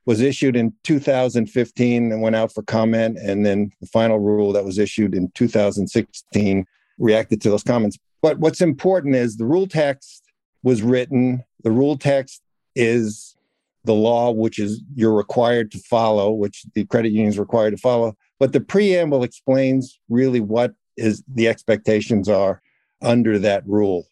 was 0.05 0.21
issued 0.21 0.57
in 0.57 0.73
2015 0.85 2.12
and 2.12 2.23
went 2.23 2.37
out 2.37 2.53
for 2.53 2.62
comment. 2.62 3.19
And 3.19 3.45
then 3.45 3.73
the 3.81 3.88
final 3.88 4.19
rule 4.19 4.53
that 4.53 4.65
was 4.65 4.79
issued 4.79 5.15
in 5.15 5.31
2016 5.33 6.65
reacted 6.99 7.41
to 7.43 7.50
those 7.50 7.65
comments. 7.65 7.99
But 8.23 8.38
what's 8.38 8.61
important 8.61 9.17
is 9.17 9.37
the 9.37 9.45
rule 9.45 9.67
text 9.67 10.23
was 10.62 10.83
written, 10.83 11.45
the 11.62 11.71
rule 11.71 11.99
text 11.99 12.43
is 12.75 13.37
the 13.85 13.95
law, 13.95 14.31
which 14.31 14.59
is 14.59 14.83
you're 14.95 15.15
required 15.15 15.71
to 15.73 15.79
follow, 15.79 16.31
which 16.31 16.65
the 16.75 16.85
credit 16.87 17.11
union 17.11 17.29
is 17.29 17.38
required 17.38 17.73
to 17.73 17.76
follow. 17.76 18.17
But 18.38 18.53
the 18.53 18.61
preamble 18.61 19.23
explains 19.23 19.99
really 20.09 20.41
what 20.41 20.75
is 20.97 21.23
the 21.33 21.49
expectations 21.49 22.29
are 22.29 22.62
under 23.03 23.38
that 23.38 23.67
rule. 23.67 24.07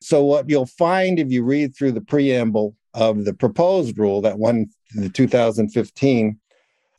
So 0.00 0.24
what 0.24 0.48
you'll 0.48 0.66
find 0.66 1.18
if 1.18 1.30
you 1.30 1.44
read 1.44 1.76
through 1.76 1.92
the 1.92 2.00
preamble 2.00 2.76
of 2.94 3.24
the 3.24 3.34
proposed 3.34 3.98
rule 3.98 4.20
that 4.22 4.38
won 4.38 4.66
the 4.94 5.08
2015 5.08 6.38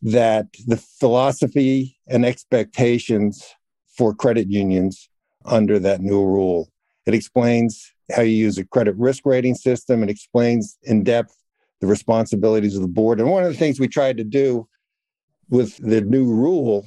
that 0.04 0.48
the 0.68 0.78
philosophy 0.78 1.98
and 2.08 2.26
expectations 2.26 3.54
for 3.96 4.14
credit 4.14 4.48
unions 4.48 5.10
under 5.46 5.80
that 5.80 6.02
new 6.02 6.24
rule. 6.24 6.70
It 7.06 7.14
explains 7.14 7.92
how 8.16 8.22
you 8.22 8.36
use 8.36 8.58
a 8.58 8.66
credit 8.66 8.96
risk 8.98 9.26
rating 9.26 9.56
system. 9.56 10.04
It 10.04 10.10
explains 10.10 10.78
in 10.84 11.04
depth 11.04 11.36
the 11.82 11.88
responsibilities 11.88 12.76
of 12.76 12.82
the 12.82 12.88
board. 12.88 13.20
And 13.20 13.30
one 13.30 13.44
of 13.44 13.52
the 13.52 13.58
things 13.58 13.80
we 13.80 13.88
tried 13.88 14.18
to 14.18 14.24
do 14.24 14.68
with 15.50 15.78
the 15.78 16.02
new 16.02 16.26
rule 16.26 16.86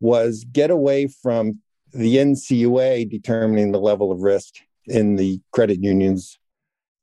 was 0.00 0.44
get 0.52 0.70
away 0.70 1.06
from 1.06 1.60
the 1.92 2.16
NCUA 2.16 3.08
determining 3.10 3.72
the 3.72 3.80
level 3.80 4.10
of 4.10 4.20
risk 4.20 4.54
in 4.86 5.16
the 5.16 5.40
credit 5.52 5.82
unions, 5.82 6.38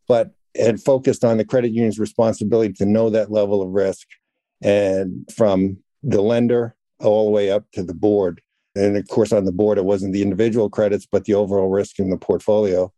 but 0.08 0.32
had 0.58 0.82
focused 0.82 1.24
on 1.24 1.38
the 1.38 1.46
credit 1.46 1.72
union's 1.72 2.00
responsibility 2.00 2.74
to 2.74 2.86
know 2.86 3.10
that 3.10 3.32
level 3.32 3.62
of 3.62 3.70
risk 3.70 4.08
and 4.62 5.28
from 5.36 5.78
the 6.04 6.22
lender 6.22 6.76
all 7.00 7.26
the 7.26 7.32
way 7.32 7.50
up 7.50 7.66
to 7.74 7.84
the 7.84 7.94
board. 7.94 8.42
And 8.76 8.98
of 8.98 9.08
course, 9.08 9.32
on 9.32 9.46
the 9.46 9.52
board, 9.52 9.78
it 9.78 9.86
wasn't 9.86 10.14
the 10.14 10.22
individual 10.22 10.70
credits, 10.70 11.08
but 11.10 11.26
the 11.26 11.34
overall 11.34 11.70
risk 11.70 12.00
in 12.00 12.10
the 12.10 12.18
portfolio. 12.18 12.92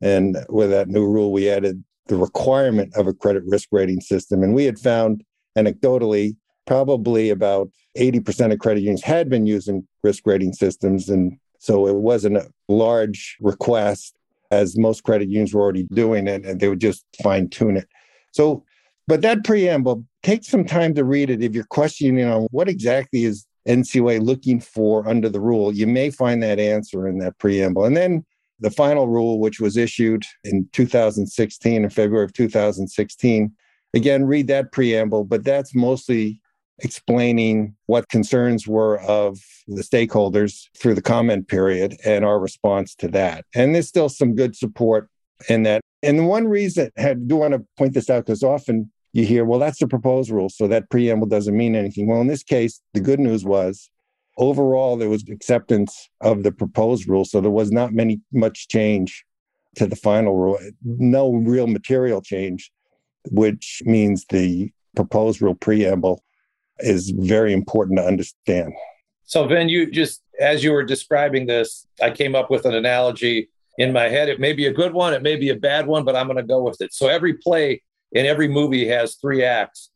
And 0.00 0.36
with 0.48 0.70
that 0.70 0.88
new 0.88 1.06
rule, 1.06 1.32
we 1.32 1.48
added 1.48 1.82
the 2.06 2.16
requirement 2.16 2.94
of 2.96 3.06
a 3.06 3.14
credit 3.14 3.44
risk 3.46 3.68
rating 3.72 4.00
system. 4.00 4.42
And 4.42 4.54
we 4.54 4.64
had 4.64 4.78
found 4.78 5.22
anecdotally, 5.56 6.36
probably 6.66 7.30
about 7.30 7.70
80% 7.96 8.52
of 8.52 8.58
credit 8.58 8.80
unions 8.80 9.02
had 9.02 9.28
been 9.28 9.46
using 9.46 9.86
risk 10.02 10.26
rating 10.26 10.52
systems. 10.52 11.08
And 11.08 11.38
so 11.62 11.86
it 11.86 11.94
wasn't 11.94 12.36
a 12.36 12.50
large 12.68 13.36
request 13.40 14.16
as 14.50 14.76
most 14.76 15.04
credit 15.04 15.28
unions 15.28 15.54
were 15.54 15.62
already 15.62 15.84
doing 15.94 16.26
it 16.26 16.44
and 16.44 16.60
they 16.60 16.68
would 16.68 16.80
just 16.80 17.04
fine 17.22 17.48
tune 17.48 17.76
it. 17.76 17.88
So, 18.32 18.64
but 19.06 19.20
that 19.22 19.44
preamble, 19.44 20.04
take 20.24 20.42
some 20.42 20.64
time 20.64 20.92
to 20.94 21.04
read 21.04 21.30
it. 21.30 21.40
If 21.40 21.54
you're 21.54 21.62
questioning 21.62 22.24
on 22.24 22.48
what 22.50 22.68
exactly 22.68 23.22
is 23.22 23.46
NCUA 23.68 24.22
looking 24.22 24.58
for 24.60 25.08
under 25.08 25.28
the 25.28 25.40
rule, 25.40 25.72
you 25.72 25.86
may 25.86 26.10
find 26.10 26.42
that 26.42 26.58
answer 26.58 27.06
in 27.06 27.18
that 27.18 27.38
preamble. 27.38 27.84
And 27.84 27.96
then 27.96 28.24
the 28.58 28.70
final 28.70 29.06
rule, 29.06 29.38
which 29.38 29.60
was 29.60 29.76
issued 29.76 30.24
in 30.42 30.68
2016, 30.72 31.84
in 31.84 31.90
February 31.90 32.24
of 32.24 32.32
2016, 32.32 33.52
again, 33.94 34.24
read 34.24 34.48
that 34.48 34.72
preamble, 34.72 35.22
but 35.22 35.44
that's 35.44 35.76
mostly 35.76 36.40
explaining 36.82 37.74
what 37.86 38.08
concerns 38.08 38.66
were 38.66 39.00
of 39.00 39.38
the 39.68 39.82
stakeholders 39.82 40.68
through 40.76 40.94
the 40.94 41.02
comment 41.02 41.48
period 41.48 41.96
and 42.04 42.24
our 42.24 42.38
response 42.38 42.94
to 42.96 43.08
that. 43.08 43.44
And 43.54 43.74
there's 43.74 43.88
still 43.88 44.08
some 44.08 44.34
good 44.34 44.56
support 44.56 45.08
in 45.48 45.62
that. 45.62 45.80
And 46.02 46.18
the 46.18 46.24
one 46.24 46.46
reason 46.48 46.90
I 46.98 47.14
do 47.14 47.36
want 47.36 47.54
to 47.54 47.64
point 47.78 47.94
this 47.94 48.10
out 48.10 48.26
because 48.26 48.42
often 48.42 48.90
you 49.12 49.24
hear, 49.24 49.44
well, 49.44 49.60
that's 49.60 49.78
the 49.78 49.86
proposed 49.86 50.30
rule, 50.30 50.48
so 50.48 50.66
that 50.68 50.90
preamble 50.90 51.28
doesn't 51.28 51.56
mean 51.56 51.76
anything. 51.76 52.06
Well, 52.08 52.20
in 52.20 52.26
this 52.26 52.42
case, 52.42 52.80
the 52.94 53.00
good 53.00 53.20
news 53.20 53.44
was 53.44 53.90
overall 54.38 54.96
there 54.96 55.10
was 55.10 55.24
acceptance 55.28 56.08
of 56.20 56.42
the 56.42 56.52
proposed 56.52 57.08
rule, 57.08 57.24
so 57.24 57.40
there 57.40 57.50
was 57.50 57.70
not 57.70 57.92
many 57.92 58.20
much 58.32 58.68
change 58.68 59.24
to 59.76 59.86
the 59.86 59.96
final 59.96 60.36
rule, 60.36 60.58
no 60.82 61.32
real 61.32 61.66
material 61.66 62.20
change, 62.20 62.72
which 63.30 63.82
means 63.84 64.24
the 64.30 64.70
proposed 64.96 65.40
rule 65.40 65.54
preamble 65.54 66.22
is 66.78 67.10
very 67.10 67.52
important 67.52 67.98
to 67.98 68.04
understand. 68.04 68.72
So, 69.24 69.46
Vin, 69.46 69.68
you 69.68 69.90
just, 69.90 70.22
as 70.40 70.62
you 70.62 70.72
were 70.72 70.82
describing 70.82 71.46
this, 71.46 71.86
I 72.02 72.10
came 72.10 72.34
up 72.34 72.50
with 72.50 72.66
an 72.66 72.74
analogy 72.74 73.48
in 73.78 73.92
my 73.92 74.08
head. 74.08 74.28
It 74.28 74.40
may 74.40 74.52
be 74.52 74.66
a 74.66 74.72
good 74.72 74.92
one, 74.92 75.14
it 75.14 75.22
may 75.22 75.36
be 75.36 75.50
a 75.50 75.56
bad 75.56 75.86
one, 75.86 76.04
but 76.04 76.16
I'm 76.16 76.26
going 76.26 76.36
to 76.36 76.42
go 76.42 76.62
with 76.62 76.80
it. 76.80 76.92
So, 76.92 77.08
every 77.08 77.34
play 77.34 77.82
in 78.12 78.26
every 78.26 78.48
movie 78.48 78.86
has 78.88 79.14
three 79.16 79.42
acts. 79.42 79.90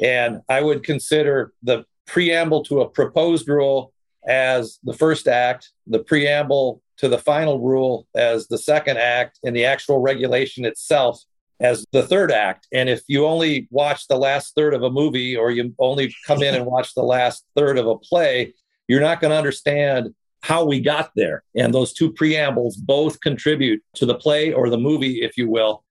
And 0.00 0.40
I 0.48 0.60
would 0.60 0.84
consider 0.84 1.52
the 1.62 1.84
preamble 2.06 2.62
to 2.64 2.80
a 2.80 2.88
proposed 2.88 3.48
rule 3.48 3.92
as 4.26 4.78
the 4.84 4.92
first 4.92 5.26
act, 5.26 5.70
the 5.86 5.98
preamble 5.98 6.82
to 6.98 7.08
the 7.08 7.18
final 7.18 7.60
rule 7.60 8.06
as 8.14 8.48
the 8.48 8.58
second 8.58 8.98
act, 8.98 9.38
and 9.44 9.54
the 9.54 9.64
actual 9.64 9.98
regulation 9.98 10.64
itself 10.64 11.22
as 11.60 11.84
the 11.92 12.02
third 12.02 12.30
act. 12.30 12.66
And 12.72 12.88
if 12.88 13.02
you 13.08 13.26
only 13.26 13.68
watch 13.70 14.08
the 14.08 14.18
last 14.18 14.54
third 14.54 14.74
of 14.74 14.82
a 14.82 14.90
movie 14.90 15.36
or 15.36 15.50
you 15.50 15.74
only 15.78 16.14
come 16.26 16.42
in 16.42 16.54
and 16.54 16.66
watch 16.66 16.94
the 16.94 17.02
last 17.02 17.44
third 17.56 17.78
of 17.78 17.86
a 17.86 17.96
play, 17.96 18.54
you're 18.88 19.00
not 19.00 19.20
going 19.20 19.30
to 19.30 19.36
understand 19.36 20.14
how 20.42 20.64
we 20.64 20.80
got 20.80 21.10
there. 21.16 21.42
And 21.56 21.74
those 21.74 21.92
two 21.92 22.12
preambles 22.12 22.76
both 22.76 23.20
contribute 23.20 23.82
to 23.96 24.06
the 24.06 24.14
play 24.14 24.52
or 24.52 24.70
the 24.70 24.78
movie, 24.78 25.22
if 25.22 25.36
you 25.36 25.48
will. 25.48 25.82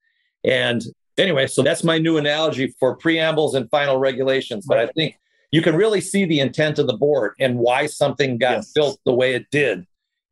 And 0.43 0.83
anyway, 1.17 1.47
so 1.47 1.61
that's 1.61 1.83
my 1.83 1.97
new 1.97 2.17
analogy 2.17 2.73
for 2.79 2.95
preambles 2.95 3.55
and 3.55 3.69
final 3.69 3.97
regulations. 3.97 4.65
But 4.65 4.77
I 4.77 4.87
think 4.87 5.17
you 5.51 5.61
can 5.61 5.75
really 5.75 6.01
see 6.01 6.25
the 6.25 6.39
intent 6.39 6.79
of 6.79 6.87
the 6.87 6.97
board 6.97 7.33
and 7.39 7.57
why 7.57 7.87
something 7.87 8.37
got 8.37 8.57
yes. 8.57 8.71
built 8.73 8.99
the 9.05 9.13
way 9.13 9.33
it 9.35 9.47
did. 9.51 9.85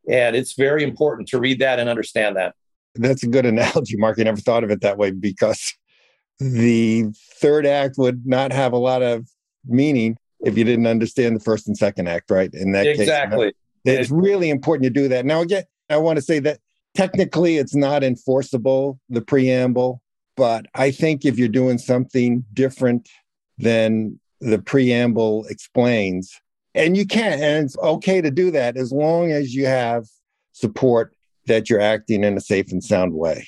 And 0.10 0.36
it's 0.36 0.54
very 0.54 0.84
important 0.84 1.28
to 1.30 1.40
read 1.40 1.60
that 1.60 1.80
and 1.80 1.90
understand 1.90 2.36
that. 2.36 2.56
That's 2.96 3.24
a 3.24 3.28
good 3.28 3.46
analogy, 3.46 3.98
Mark. 3.98 4.20
I 4.20 4.24
never 4.24 4.42
thought 4.42 4.64
of 4.64 4.72
it 4.72 4.82
that 4.82 4.98
way 4.98 5.12
because 5.12 5.74
the 6.40 7.06
third 7.40 7.66
act 7.66 7.98
would 7.98 8.26
not 8.26 8.52
have 8.52 8.74
a 8.74 8.78
lot 8.78 9.02
of 9.02 9.28
meaning 9.66 10.18
if 10.42 10.58
you 10.58 10.64
didn't 10.64 10.88
understand 10.88 11.36
the 11.36 11.44
first 11.44 11.68
and 11.68 11.78
second 11.78 12.08
act, 12.08 12.30
right? 12.30 12.54
In 12.54 12.74
that 12.74 12.86
exactly. 12.86 13.48
case, 13.48 13.54
it's 13.86 14.12
really 14.12 14.50
important 14.50 14.84
to 14.84 14.90
do 14.90 15.08
that. 15.08 15.26
Now, 15.26 15.42
again, 15.42 15.64
I 15.90 15.98
want 15.98 16.18
to 16.18 16.22
say 16.22 16.40
that 16.40 16.60
technically 16.96 17.58
it's 17.58 17.76
not 17.76 18.04
enforceable, 18.04 19.00
the 19.10 19.22
preamble, 19.22 20.02
but 20.36 20.66
I 20.76 20.92
think 20.92 21.26
if 21.26 21.38
you're 21.38 21.48
doing 21.48 21.78
something 21.78 22.44
different 22.54 23.10
than 23.58 24.20
the 24.42 24.60
preamble 24.60 25.46
explains, 25.46 26.40
and 26.76 26.98
you 26.98 27.06
can, 27.06 27.34
and 27.34 27.66
it's 27.66 27.78
okay 27.78 28.20
to 28.20 28.32
do 28.32 28.52
that 28.52 28.78
as 28.78 28.92
long 28.92 29.32
as 29.32 29.54
you 29.54 29.66
have 29.66 30.06
support 30.52 31.16
that 31.48 31.70
you're 31.70 31.82
acting 31.82 32.24
in 32.24 32.38
a 32.38 32.42
safe 32.42 32.72
and 32.72 32.84
sound 32.84 33.14
way. 33.14 33.48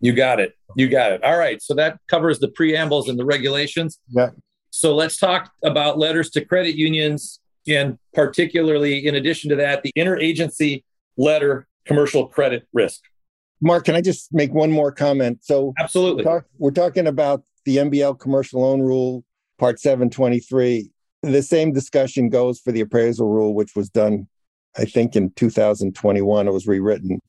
You 0.00 0.12
got 0.12 0.40
it. 0.40 0.54
You 0.76 0.88
got 0.88 1.12
it. 1.12 1.24
All 1.24 1.38
right. 1.38 1.62
So 1.62 1.74
that 1.74 1.98
covers 2.08 2.38
the 2.38 2.48
preambles 2.48 3.08
and 3.08 3.18
the 3.18 3.24
regulations. 3.24 3.98
Yeah. 4.08 4.30
So 4.70 4.94
let's 4.94 5.16
talk 5.16 5.52
about 5.62 5.98
letters 5.98 6.30
to 6.30 6.44
credit 6.44 6.74
unions, 6.74 7.40
and 7.68 7.96
particularly, 8.12 9.06
in 9.06 9.14
addition 9.14 9.50
to 9.50 9.56
that, 9.56 9.82
the 9.82 9.92
interagency 9.96 10.82
letter 11.16 11.66
commercial 11.86 12.26
credit 12.26 12.66
risk. 12.72 13.00
Mark, 13.60 13.84
can 13.84 13.94
I 13.94 14.00
just 14.00 14.32
make 14.32 14.52
one 14.52 14.70
more 14.70 14.90
comment? 14.90 15.38
So, 15.42 15.72
absolutely, 15.78 16.24
we're, 16.24 16.40
talk, 16.40 16.44
we're 16.58 16.70
talking 16.72 17.06
about 17.06 17.44
the 17.64 17.78
MBL 17.78 18.18
commercial 18.18 18.62
loan 18.62 18.80
rule, 18.80 19.24
part 19.58 19.78
723. 19.78 20.90
The 21.22 21.42
same 21.42 21.72
discussion 21.72 22.28
goes 22.28 22.60
for 22.60 22.72
the 22.72 22.80
appraisal 22.80 23.28
rule, 23.28 23.54
which 23.54 23.74
was 23.74 23.88
done 23.88 24.28
I 24.76 24.84
think 24.84 25.16
in 25.16 25.30
2021 25.32 26.48
it 26.48 26.52
was 26.52 26.66
rewritten, 26.66 27.20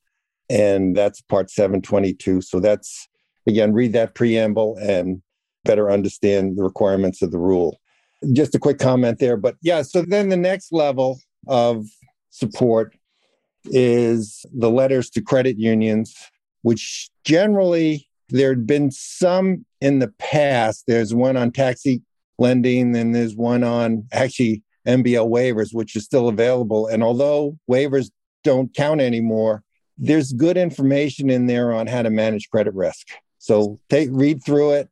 and 0.50 0.96
that's 0.96 1.22
part 1.22 1.50
722. 1.50 2.42
So 2.42 2.60
that's 2.60 3.08
again, 3.48 3.74
read 3.74 3.94
that 3.94 4.16
preamble 4.16 4.78
and 4.82 5.22
better 5.64 5.92
understand 5.92 6.58
the 6.58 6.64
requirements 6.64 7.22
of 7.22 7.32
the 7.32 7.40
rule. 7.40 7.80
Just 8.34 8.56
a 8.56 8.60
quick 8.60 8.80
comment 8.80 9.20
there, 9.20 9.38
but 9.38 9.56
yeah. 9.62 9.82
So 9.82 10.02
then 10.02 10.30
the 10.30 10.38
next 10.38 10.72
level 10.72 11.20
of 11.48 11.86
support 12.30 12.96
is 13.66 14.46
the 14.54 14.70
letters 14.70 15.10
to 15.12 15.22
credit 15.22 15.58
unions, 15.58 16.16
which 16.62 17.10
generally 17.24 18.08
there 18.30 18.50
had 18.50 18.66
been 18.66 18.92
some 18.92 19.66
in 19.82 20.00
the 20.00 20.12
past. 20.20 20.86
There's 20.88 21.14
one 21.14 21.38
on 21.38 21.52
taxi 21.52 22.02
lending, 22.40 22.96
and 22.96 23.14
there's 23.14 23.36
one 23.36 23.64
on 23.64 24.08
actually 24.12 24.64
MBL 24.86 25.30
waivers, 25.30 25.74
which 25.74 25.96
is 25.96 26.04
still 26.04 26.28
available. 26.28 26.88
And 26.88 27.04
although 27.04 27.58
waivers 27.70 28.12
don't 28.44 28.74
count 28.74 29.02
anymore, 29.02 29.64
there's 29.98 30.34
good 30.34 30.58
information 30.58 31.30
in 31.30 31.48
there 31.48 31.74
on 31.74 31.88
how 31.88 32.02
to 32.02 32.10
manage 32.10 32.50
credit 32.50 32.74
risk. 32.74 33.08
So 33.40 33.80
take 33.90 34.10
read 34.12 34.44
through 34.44 34.72
it. 34.72 34.90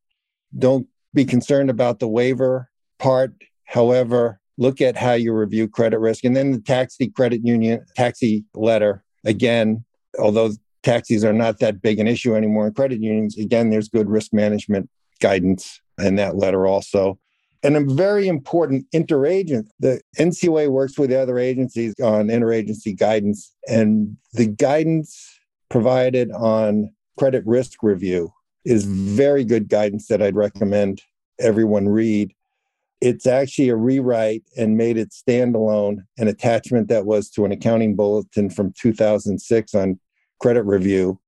Don't 0.57 0.87
be 1.13 1.25
concerned 1.25 1.69
about 1.69 1.99
the 1.99 2.07
waiver 2.07 2.69
part. 2.99 3.33
However, 3.65 4.39
look 4.57 4.81
at 4.81 4.95
how 4.95 5.13
you 5.13 5.33
review 5.33 5.67
credit 5.67 5.99
risk. 5.99 6.23
And 6.23 6.35
then 6.35 6.51
the 6.51 6.59
taxi 6.59 7.09
credit 7.09 7.41
union 7.43 7.85
taxi 7.95 8.45
letter. 8.53 9.03
Again, 9.25 9.83
although 10.19 10.51
taxis 10.83 11.23
are 11.23 11.33
not 11.33 11.59
that 11.59 11.81
big 11.81 11.99
an 11.99 12.07
issue 12.07 12.35
anymore 12.35 12.67
in 12.67 12.73
credit 12.73 13.01
unions, 13.01 13.37
again, 13.37 13.69
there's 13.69 13.89
good 13.89 14.09
risk 14.09 14.33
management 14.33 14.89
guidance 15.19 15.81
in 15.99 16.15
that 16.15 16.35
letter 16.35 16.67
also. 16.67 17.17
And 17.63 17.77
a 17.77 17.93
very 17.93 18.27
important 18.27 18.85
interagent. 18.93 19.67
The 19.79 20.01
NCUA 20.19 20.69
works 20.69 20.99
with 20.99 21.09
the 21.09 21.21
other 21.21 21.39
agencies 21.39 21.93
on 22.03 22.27
interagency 22.27 22.97
guidance, 22.97 23.53
and 23.67 24.17
the 24.33 24.47
guidance 24.47 25.39
provided 25.69 26.31
on 26.31 26.93
credit 27.17 27.43
risk 27.45 27.81
review 27.81 28.31
is 28.65 28.85
very 28.85 29.43
good 29.43 29.69
guidance 29.69 30.07
that 30.07 30.21
I'd 30.21 30.35
recommend 30.35 31.01
everyone 31.39 31.87
read. 31.89 32.33
It's 33.01 33.25
actually 33.25 33.69
a 33.69 33.75
rewrite 33.75 34.43
and 34.57 34.77
made 34.77 34.97
it 34.97 35.09
standalone, 35.09 36.05
an 36.17 36.27
attachment 36.27 36.87
that 36.87 37.05
was 37.05 37.29
to 37.31 37.43
an 37.43 37.51
accounting 37.51 37.95
bulletin 37.95 38.49
from 38.49 38.73
2006 38.79 39.75
on 39.75 39.99
credit 40.39 40.63
review. 40.63 41.19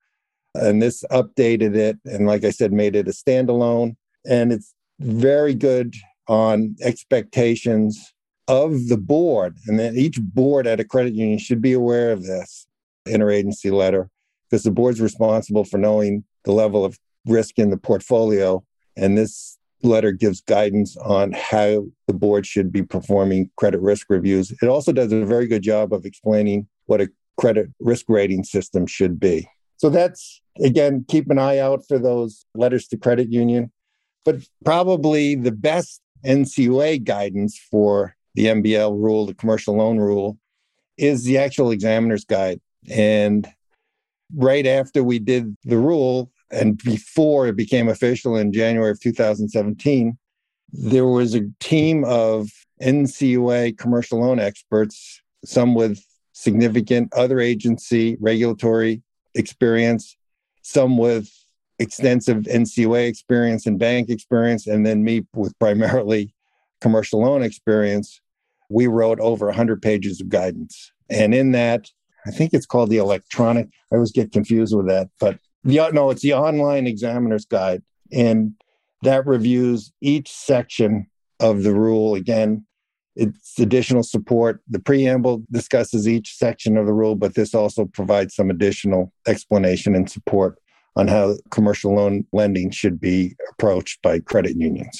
And 0.54 0.82
this 0.82 1.04
updated 1.12 1.76
it 1.76 1.98
and, 2.06 2.28
like 2.28 2.46
I 2.46 2.52
said, 2.52 2.72
made 2.72 2.96
it 2.96 3.10
a 3.10 3.12
standalone. 3.12 3.98
And 4.26 4.54
it's 4.54 4.74
very 5.00 5.54
good 5.54 5.96
on 6.28 6.76
expectations 6.82 8.14
of 8.48 8.88
the 8.88 8.98
board. 8.98 9.58
And 9.68 9.80
then 9.80 9.96
each 9.96 10.20
board 10.22 10.68
at 10.68 10.80
a 10.80 10.84
credit 10.84 11.14
union 11.14 11.40
should 11.40 11.62
be 11.62 11.74
aware 11.74 12.12
of 12.12 12.24
this 12.24 12.68
interagency 13.08 13.72
letter 13.72 14.10
because 14.50 14.64
the 14.64 14.72
board's 14.72 15.02
responsible 15.02 15.64
for 15.64 15.78
knowing 15.78 16.24
the 16.44 16.52
level 16.52 16.86
of 16.86 17.00
risk 17.26 17.58
in 17.58 17.70
the 17.70 17.78
portfolio. 17.78 18.64
And 18.96 19.18
this 19.18 19.58
letter 19.84 20.12
gives 20.12 20.42
guidance 20.42 20.96
on 20.98 21.32
how 21.34 21.86
the 22.08 22.14
board 22.14 22.46
should 22.46 22.72
be 22.72 22.84
performing 22.84 23.50
credit 23.58 23.82
risk 23.82 24.08
reviews. 24.10 24.52
It 24.62 24.68
also 24.68 24.92
does 24.92 25.12
a 25.12 25.26
very 25.26 25.48
good 25.48 25.62
job 25.62 25.94
of 25.94 26.06
explaining 26.06 26.68
what 26.86 27.02
a 27.02 27.10
credit 27.38 27.70
risk 27.80 28.06
rating 28.08 28.44
system 28.44 28.88
should 28.88 29.20
be. 29.20 29.48
So 29.78 29.90
that's, 29.90 30.42
again, 30.64 31.06
keep 31.08 31.30
an 31.30 31.38
eye 31.38 31.60
out 31.60 31.86
for 31.88 32.00
those 32.00 32.46
letters 32.56 32.88
to 32.88 32.98
credit 32.98 33.30
union. 33.30 33.72
But 34.24 34.38
probably 34.64 35.36
the 35.36 35.52
best 35.52 36.02
NCUA 36.26 37.04
guidance 37.04 37.58
for 37.58 38.16
the 38.34 38.46
MBL 38.48 39.02
rule, 39.02 39.26
the 39.26 39.34
commercial 39.34 39.78
loan 39.78 39.98
rule, 39.98 40.38
is 40.98 41.24
the 41.24 41.38
actual 41.38 41.72
examiner's 41.72 42.26
guide. 42.26 42.60
And 42.90 43.48
right 44.36 44.66
after 44.66 45.04
we 45.04 45.20
did 45.20 45.56
the 45.64 45.78
rule 45.78 46.32
and 46.52 46.78
before 46.78 47.48
it 47.48 47.56
became 47.56 47.90
official 47.90 48.36
in 48.36 48.52
January 48.54 48.92
of 48.92 49.00
2017, 49.00 50.18
there 50.72 51.06
was 51.06 51.36
a 51.36 51.50
team 51.60 52.04
of 52.06 52.50
NCUA 52.82 53.78
commercial 53.78 54.20
loan 54.20 54.40
experts, 54.40 55.22
some 55.44 55.74
with 55.74 56.04
significant 56.34 57.14
other 57.14 57.40
agency 57.40 58.18
regulatory 58.20 59.02
experience, 59.36 60.18
some 60.62 60.98
with 60.98 61.30
extensive 61.80 62.44
NCUA 62.44 63.08
experience 63.08 63.66
and 63.66 63.78
bank 63.78 64.10
experience, 64.10 64.68
and 64.68 64.86
then 64.86 65.04
me 65.04 65.26
with 65.34 65.58
primarily 65.60 66.34
commercial 66.82 67.22
loan 67.22 67.44
experience, 67.44 68.22
we 68.70 68.88
wrote 68.88 69.20
over 69.20 69.48
100 69.48 69.82
pages 69.82 70.22
of 70.22 70.30
guidance. 70.30 70.92
And 71.10 71.34
in 71.34 71.52
that, 71.52 71.90
I 72.26 72.32
think 72.32 72.54
it's 72.54 72.66
called 72.66 72.90
the 72.90 72.98
electronic, 72.98 73.68
I 73.92 73.96
always 73.96 74.12
get 74.12 74.32
confused 74.32 74.76
with 74.76 74.88
that, 74.88 75.10
but 75.20 75.40
the, 75.64 75.90
no, 75.92 76.10
it's 76.10 76.22
the 76.22 76.34
online 76.34 76.88
examiner's 76.88 77.46
guide. 77.46 77.84
And 78.12 78.54
that 79.02 79.26
reviews 79.26 79.92
each 80.02 80.32
section 80.32 81.08
of 81.40 81.64
the 81.64 81.74
rule. 81.74 82.16
Again, 82.16 82.66
it's 83.16 83.58
additional 83.60 84.04
support. 84.04 84.62
The 84.68 84.80
preamble 84.80 85.44
discusses 85.52 86.08
each 86.08 86.36
section 86.36 86.78
of 86.78 86.86
the 86.86 86.94
rule, 86.94 87.16
but 87.16 87.36
this 87.36 87.54
also 87.54 87.86
provides 87.86 88.36
some 88.36 88.50
additional 88.50 89.12
explanation 89.28 89.96
and 89.96 90.10
support 90.10 90.58
on 90.96 91.08
how 91.08 91.36
commercial 91.52 91.96
loan 91.96 92.26
lending 92.32 92.72
should 92.72 93.00
be 93.00 93.36
approached 93.52 94.02
by 94.02 94.20
credit 94.20 94.56
unions. 94.56 95.00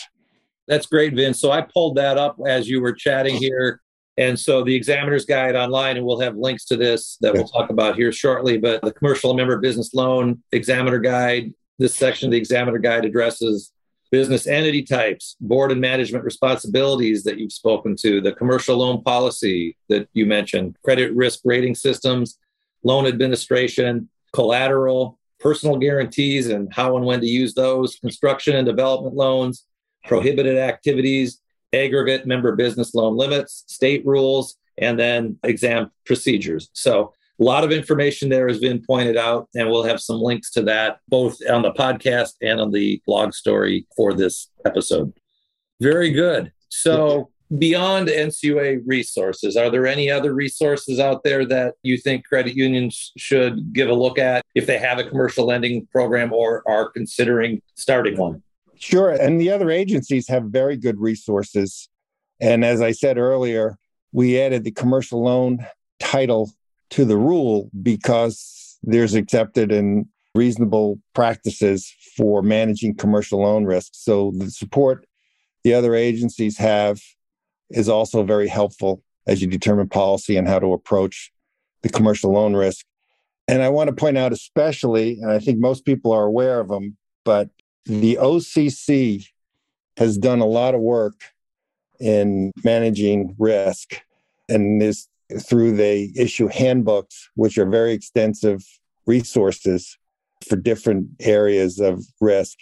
That's 0.68 0.88
great, 0.88 1.14
Vince. 1.14 1.40
So 1.40 1.52
I 1.52 1.62
pulled 1.62 1.96
that 1.98 2.18
up 2.18 2.38
as 2.48 2.68
you 2.68 2.82
were 2.82 2.94
chatting 2.94 3.36
here. 3.36 3.82
And 4.18 4.40
so 4.40 4.64
the 4.64 4.74
examiner's 4.74 5.26
guide 5.26 5.56
online, 5.56 5.98
and 5.98 6.06
we'll 6.06 6.22
have 6.22 6.38
links 6.38 6.66
to 6.66 6.78
this 6.78 7.18
that 7.22 7.34
we'll 7.34 7.48
talk 7.48 7.70
about 7.70 7.96
here 7.96 8.12
shortly. 8.12 8.58
But 8.58 8.82
the 8.82 8.94
commercial 8.94 9.34
member 9.34 9.58
business 9.58 9.94
loan 9.94 10.42
examiner 10.54 11.00
guide, 11.00 11.54
this 11.80 11.94
section 11.94 12.28
of 12.28 12.32
the 12.32 12.38
examiner 12.38 12.78
guide 12.78 13.04
addresses 13.04 13.72
business 14.12 14.48
entity 14.48 14.84
types, 14.84 15.36
board 15.42 15.72
and 15.72 15.82
management 15.82 16.24
responsibilities 16.24 17.24
that 17.24 17.38
you've 17.38 17.52
spoken 17.52 17.96
to, 17.98 18.22
the 18.22 18.32
commercial 18.32 18.78
loan 18.78 19.02
policy 19.04 19.76
that 19.90 20.08
you 20.14 20.26
mentioned, 20.26 20.78
credit 20.86 21.14
risk 21.14 21.42
rating 21.44 21.76
systems, 21.76 22.38
loan 22.84 23.06
administration, 23.08 24.08
collateral, 24.32 25.20
personal 25.40 25.78
guarantees 25.78 26.50
and 26.50 26.74
how 26.74 26.96
and 26.98 27.06
when 27.06 27.22
to 27.22 27.28
use 27.28 27.54
those, 27.54 27.96
construction 27.98 28.56
and 28.56 28.66
development 28.66 29.16
loans, 29.16 29.66
prohibited 30.06 30.58
activities, 30.58 31.42
aggregate 31.74 32.26
member 32.26 32.56
business 32.56 32.94
loan 32.96 33.16
limits, 33.18 33.64
state 33.68 34.06
rules, 34.06 34.58
and 34.78 35.00
then 35.00 35.38
exam 35.44 35.92
procedures. 36.06 36.70
So 36.74 37.14
a 37.40 37.44
lot 37.44 37.64
of 37.64 37.72
information 37.72 38.30
there 38.30 38.48
has 38.48 38.60
been 38.60 38.82
pointed 38.86 39.18
out, 39.18 39.50
and 39.56 39.70
we'll 39.70 39.84
have 39.84 40.00
some 40.00 40.18
links 40.18 40.52
to 40.52 40.62
that 40.64 41.00
both 41.08 41.38
on 41.50 41.64
the 41.64 41.74
podcast 41.74 42.34
and 42.42 42.62
on 42.62 42.72
the 42.72 43.02
blog 43.06 43.34
story 43.34 43.88
for 43.96 44.14
this 44.14 44.50
episode. 44.66 45.14
Very 45.82 46.12
good. 46.12 46.54
So 46.70 47.30
beyond 47.58 48.08
NCUA 48.08 48.82
resources, 48.86 49.56
are 49.56 49.70
there 49.70 49.86
any 49.86 50.10
other 50.10 50.34
resources 50.34 51.00
out 51.00 51.24
there 51.24 51.46
that 51.46 51.76
you 51.84 51.98
think 51.98 52.26
credit 52.26 52.56
unions 52.56 53.12
should 53.18 53.74
give 53.74 53.90
a 53.90 53.94
look 53.94 54.18
at 54.18 54.44
if 54.56 54.66
they 54.66 54.78
have 54.78 54.98
a 54.98 55.04
commercial 55.04 55.46
lending 55.46 55.88
program 55.88 56.34
or 56.34 56.64
are 56.68 56.90
considering 56.90 57.62
starting 57.76 58.18
one? 58.18 58.42
Sure. 58.78 59.12
And 59.12 59.40
the 59.40 59.52
other 59.52 59.70
agencies 59.70 60.28
have 60.28 60.46
very 60.46 60.76
good 60.76 61.00
resources. 61.00 61.90
And 62.42 62.66
as 62.66 62.82
I 62.82 62.92
said 62.92 63.18
earlier, 63.18 63.78
we 64.12 64.40
added 64.40 64.64
the 64.64 64.72
commercial 64.72 65.24
loan 65.24 65.66
title 66.00 66.52
to 66.92 67.06
the 67.06 67.18
rule 67.18 67.70
because 67.82 68.78
there's 68.84 69.14
accepted 69.14 69.72
and 69.72 70.06
reasonable 70.34 71.00
practices 71.14 71.94
for 72.18 72.42
managing 72.42 72.96
commercial 72.96 73.42
loan 73.42 73.66
risk. 73.66 73.92
So 73.94 74.34
the 74.36 74.52
support 74.52 75.06
the 75.64 75.74
other 75.74 75.96
agencies 75.96 76.60
have 76.60 77.02
is 77.70 77.90
also 77.90 78.24
very 78.24 78.48
helpful 78.48 79.04
as 79.28 79.42
you 79.42 79.48
determine 79.48 79.90
policy 79.90 80.38
and 80.38 80.48
how 80.48 80.60
to 80.60 80.74
approach 80.74 81.32
the 81.82 81.90
commercial 81.90 82.32
loan 82.32 82.56
risk. 82.56 82.86
And 83.48 83.62
I 83.62 83.70
want 83.70 83.90
to 83.90 83.96
point 83.96 84.18
out, 84.18 84.32
especially, 84.32 85.20
and 85.22 85.32
I 85.32 85.40
think 85.40 85.60
most 85.60 85.86
people 85.86 86.12
are 86.12 86.26
aware 86.26 86.60
of 86.60 86.68
them, 86.68 86.98
but 87.24 87.50
the 87.86 88.18
OCC 88.20 89.28
has 89.98 90.18
done 90.18 90.40
a 90.40 90.46
lot 90.46 90.74
of 90.74 90.82
work 90.82 91.14
in 92.00 92.52
managing 92.64 93.36
risk. 93.38 94.02
And 94.50 94.82
this 94.82 95.08
through 95.42 95.76
they 95.76 96.12
issue 96.16 96.48
handbooks, 96.48 97.30
which 97.36 97.58
are 97.58 97.66
very 97.66 97.94
extensive 97.94 98.64
resources 99.06 99.98
for 100.48 100.56
different 100.56 101.08
areas 101.20 101.80
of 101.80 102.04
risk. 102.22 102.58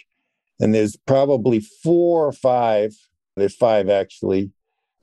And 0.60 0.74
there's 0.74 0.96
probably 0.96 1.60
four 1.60 2.26
or 2.26 2.32
five, 2.32 2.94
there's 3.36 3.56
five 3.56 3.88
actually, 3.88 4.50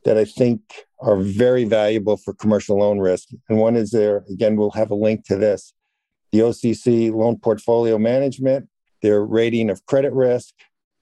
that 0.03 0.17
I 0.17 0.25
think 0.25 0.61
are 0.99 1.17
very 1.17 1.63
valuable 1.63 2.17
for 2.17 2.33
commercial 2.33 2.79
loan 2.79 2.99
risk. 2.99 3.29
And 3.49 3.57
one 3.57 3.75
is 3.75 3.91
there, 3.91 4.23
again, 4.29 4.55
we'll 4.55 4.71
have 4.71 4.91
a 4.91 4.95
link 4.95 5.25
to 5.25 5.35
this 5.35 5.73
the 6.31 6.39
OCC 6.39 7.13
loan 7.13 7.37
portfolio 7.37 7.97
management, 7.97 8.69
their 9.01 9.21
rating 9.21 9.69
of 9.69 9.85
credit 9.85 10.13
risk, 10.13 10.53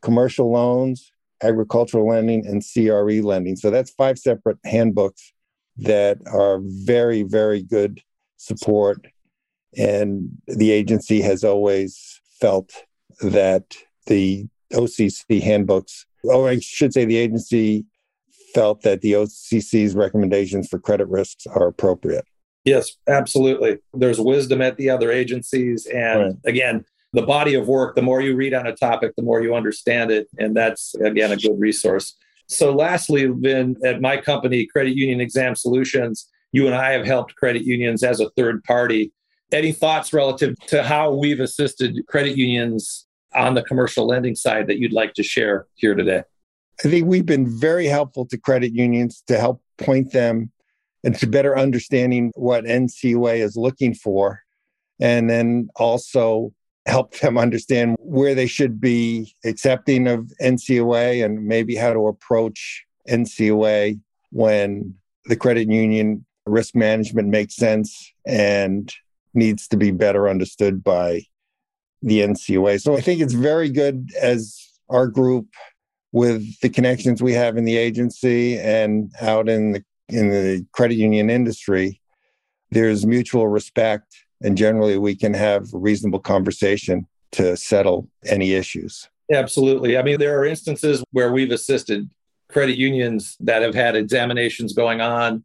commercial 0.01 0.51
loans, 0.51 1.11
agricultural 1.43 2.07
lending, 2.07 2.45
and 2.45 2.63
CRE 2.63 3.21
lending. 3.21 3.55
So 3.55 3.69
that's 3.69 3.91
five 3.91 4.17
separate 4.17 4.57
handbooks 4.65 5.31
that 5.77 6.17
are 6.27 6.59
very, 6.63 7.23
very 7.23 7.61
good 7.61 8.01
support. 8.37 9.07
And 9.77 10.29
the 10.47 10.71
agency 10.71 11.21
has 11.21 11.43
always 11.43 12.19
felt 12.39 12.71
that 13.21 13.75
the 14.07 14.47
OCC 14.73 15.41
handbooks, 15.41 16.05
or 16.23 16.49
I 16.49 16.59
should 16.59 16.93
say, 16.93 17.05
the 17.05 17.17
agency 17.17 17.85
felt 18.53 18.81
that 18.81 19.01
the 19.01 19.13
OCC's 19.13 19.95
recommendations 19.95 20.67
for 20.67 20.79
credit 20.79 21.07
risks 21.07 21.45
are 21.47 21.67
appropriate. 21.67 22.25
Yes, 22.65 22.91
absolutely. 23.07 23.77
There's 23.93 24.19
wisdom 24.19 24.61
at 24.61 24.77
the 24.77 24.89
other 24.89 25.11
agencies. 25.11 25.85
And 25.87 26.21
right. 26.21 26.33
again, 26.45 26.85
the 27.13 27.23
body 27.23 27.55
of 27.55 27.67
work, 27.67 27.95
the 27.95 28.01
more 28.01 28.21
you 28.21 28.35
read 28.35 28.53
on 28.53 28.67
a 28.67 28.75
topic, 28.75 29.13
the 29.15 29.23
more 29.23 29.41
you 29.41 29.55
understand 29.55 30.11
it. 30.11 30.27
And 30.37 30.55
that's, 30.55 30.93
again, 30.95 31.31
a 31.31 31.37
good 31.37 31.59
resource. 31.59 32.15
So, 32.47 32.73
lastly, 32.73 33.25
Vin, 33.27 33.77
at 33.85 34.01
my 34.01 34.17
company, 34.17 34.65
Credit 34.65 34.95
Union 34.95 35.21
Exam 35.21 35.55
Solutions, 35.55 36.27
you 36.51 36.65
and 36.65 36.75
I 36.75 36.91
have 36.91 37.05
helped 37.05 37.35
credit 37.35 37.63
unions 37.63 38.03
as 38.03 38.19
a 38.19 38.29
third 38.31 38.63
party. 38.63 39.11
Any 39.51 39.71
thoughts 39.71 40.13
relative 40.13 40.55
to 40.67 40.83
how 40.83 41.13
we've 41.13 41.39
assisted 41.39 42.05
credit 42.07 42.37
unions 42.37 43.07
on 43.33 43.53
the 43.53 43.63
commercial 43.63 44.07
lending 44.07 44.35
side 44.35 44.67
that 44.67 44.79
you'd 44.79 44.93
like 44.93 45.13
to 45.15 45.23
share 45.23 45.67
here 45.75 45.95
today? 45.95 46.23
I 46.83 46.87
think 46.87 47.07
we've 47.07 47.25
been 47.25 47.47
very 47.47 47.87
helpful 47.87 48.25
to 48.27 48.37
credit 48.37 48.73
unions 48.73 49.23
to 49.27 49.37
help 49.37 49.61
point 49.77 50.11
them 50.11 50.51
into 51.03 51.27
better 51.27 51.57
understanding 51.57 52.31
what 52.35 52.63
NCUA 52.65 53.39
is 53.39 53.55
looking 53.55 53.93
for, 53.93 54.41
and 54.99 55.29
then 55.29 55.69
also 55.75 56.53
help 56.85 57.17
them 57.19 57.37
understand 57.37 57.95
where 57.99 58.33
they 58.33 58.47
should 58.47 58.79
be 58.79 59.33
accepting 59.45 60.07
of 60.07 60.31
NCUA 60.41 61.23
and 61.23 61.45
maybe 61.45 61.75
how 61.75 61.93
to 61.93 62.07
approach 62.07 62.85
NCUA 63.09 63.99
when 64.31 64.95
the 65.25 65.35
credit 65.35 65.69
union 65.69 66.25
risk 66.45 66.75
management 66.75 67.27
makes 67.27 67.55
sense 67.55 68.11
and 68.25 68.93
needs 69.33 69.67
to 69.67 69.77
be 69.77 69.91
better 69.91 70.27
understood 70.27 70.83
by 70.83 71.21
the 72.01 72.21
NCUA. 72.21 72.81
So 72.81 72.95
I 72.95 73.01
think 73.01 73.21
it's 73.21 73.33
very 73.33 73.69
good 73.69 74.09
as 74.19 74.57
our 74.89 75.07
group 75.07 75.47
with 76.11 76.59
the 76.61 76.69
connections 76.69 77.21
we 77.21 77.33
have 77.33 77.57
in 77.57 77.65
the 77.65 77.77
agency 77.77 78.57
and 78.59 79.11
out 79.21 79.47
in 79.47 79.71
the 79.73 79.83
in 80.07 80.29
the 80.29 80.65
credit 80.71 80.95
union 80.95 81.29
industry 81.29 82.01
there's 82.71 83.05
mutual 83.05 83.47
respect 83.47 84.15
and 84.41 84.57
generally 84.57 84.97
we 84.97 85.15
can 85.15 85.33
have 85.33 85.73
a 85.73 85.77
reasonable 85.77 86.19
conversation 86.19 87.07
to 87.31 87.55
settle 87.57 88.07
any 88.25 88.53
issues. 88.53 89.09
Absolutely. 89.31 89.97
I 89.97 90.01
mean, 90.01 90.19
there 90.19 90.39
are 90.39 90.45
instances 90.45 91.03
where 91.11 91.31
we've 91.31 91.51
assisted 91.51 92.09
credit 92.49 92.77
unions 92.77 93.35
that 93.41 93.61
have 93.61 93.75
had 93.75 93.95
examinations 93.95 94.73
going 94.73 95.01
on 95.01 95.43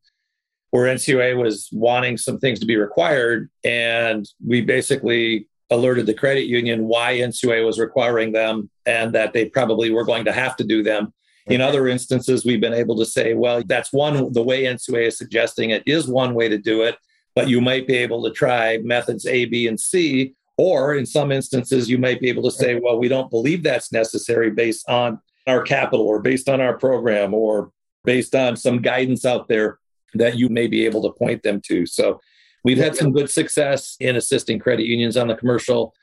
where 0.70 0.92
NCUA 0.92 1.40
was 1.40 1.68
wanting 1.72 2.16
some 2.16 2.38
things 2.38 2.58
to 2.60 2.66
be 2.66 2.76
required. 2.76 3.50
And 3.62 4.26
we 4.44 4.62
basically 4.62 5.46
alerted 5.74 6.06
the 6.06 6.14
credit 6.14 6.46
union 6.46 6.86
why 6.86 7.18
NCUA 7.18 7.64
was 7.64 7.78
requiring 7.78 8.32
them 8.32 8.70
and 8.86 9.12
that 9.14 9.32
they 9.32 9.46
probably 9.46 9.90
were 9.90 10.04
going 10.04 10.24
to 10.24 10.32
have 10.32 10.56
to 10.56 10.64
do 10.64 10.82
them. 10.82 11.12
In 11.46 11.60
other 11.60 11.88
instances, 11.88 12.44
we've 12.44 12.60
been 12.60 12.72
able 12.72 12.96
to 12.96 13.04
say, 13.04 13.34
well, 13.34 13.62
that's 13.66 13.92
one, 13.92 14.32
the 14.32 14.42
way 14.42 14.64
NCUA 14.64 15.08
is 15.08 15.18
suggesting 15.18 15.70
it 15.70 15.82
is 15.86 16.08
one 16.08 16.34
way 16.34 16.48
to 16.48 16.56
do 16.56 16.82
it 16.82 16.96
but 17.34 17.48
you 17.48 17.60
might 17.60 17.86
be 17.86 17.96
able 17.96 18.22
to 18.24 18.30
try 18.30 18.78
methods 18.78 19.26
A, 19.26 19.44
B, 19.46 19.66
and 19.66 19.78
C. 19.78 20.34
Or 20.56 20.94
in 20.94 21.04
some 21.04 21.32
instances, 21.32 21.90
you 21.90 21.98
might 21.98 22.20
be 22.20 22.28
able 22.28 22.44
to 22.44 22.50
say, 22.50 22.78
well, 22.78 22.98
we 22.98 23.08
don't 23.08 23.30
believe 23.30 23.64
that's 23.64 23.90
necessary 23.90 24.50
based 24.50 24.88
on 24.88 25.20
our 25.48 25.62
capital 25.62 26.06
or 26.06 26.20
based 26.20 26.48
on 26.48 26.60
our 26.60 26.78
program 26.78 27.34
or 27.34 27.72
based 28.04 28.36
on 28.36 28.56
some 28.56 28.80
guidance 28.80 29.24
out 29.24 29.48
there 29.48 29.78
that 30.14 30.36
you 30.36 30.48
may 30.48 30.68
be 30.68 30.84
able 30.84 31.02
to 31.02 31.18
point 31.18 31.42
them 31.42 31.60
to. 31.62 31.86
So 31.86 32.20
we've 32.64 32.78
had 32.78 32.96
some 32.96 33.12
good 33.12 33.30
success 33.30 33.96
in 34.00 34.16
assisting 34.16 34.58
credit 34.58 34.86
unions 34.86 35.16
on 35.16 35.28
the 35.28 35.36
commercial 35.36 35.94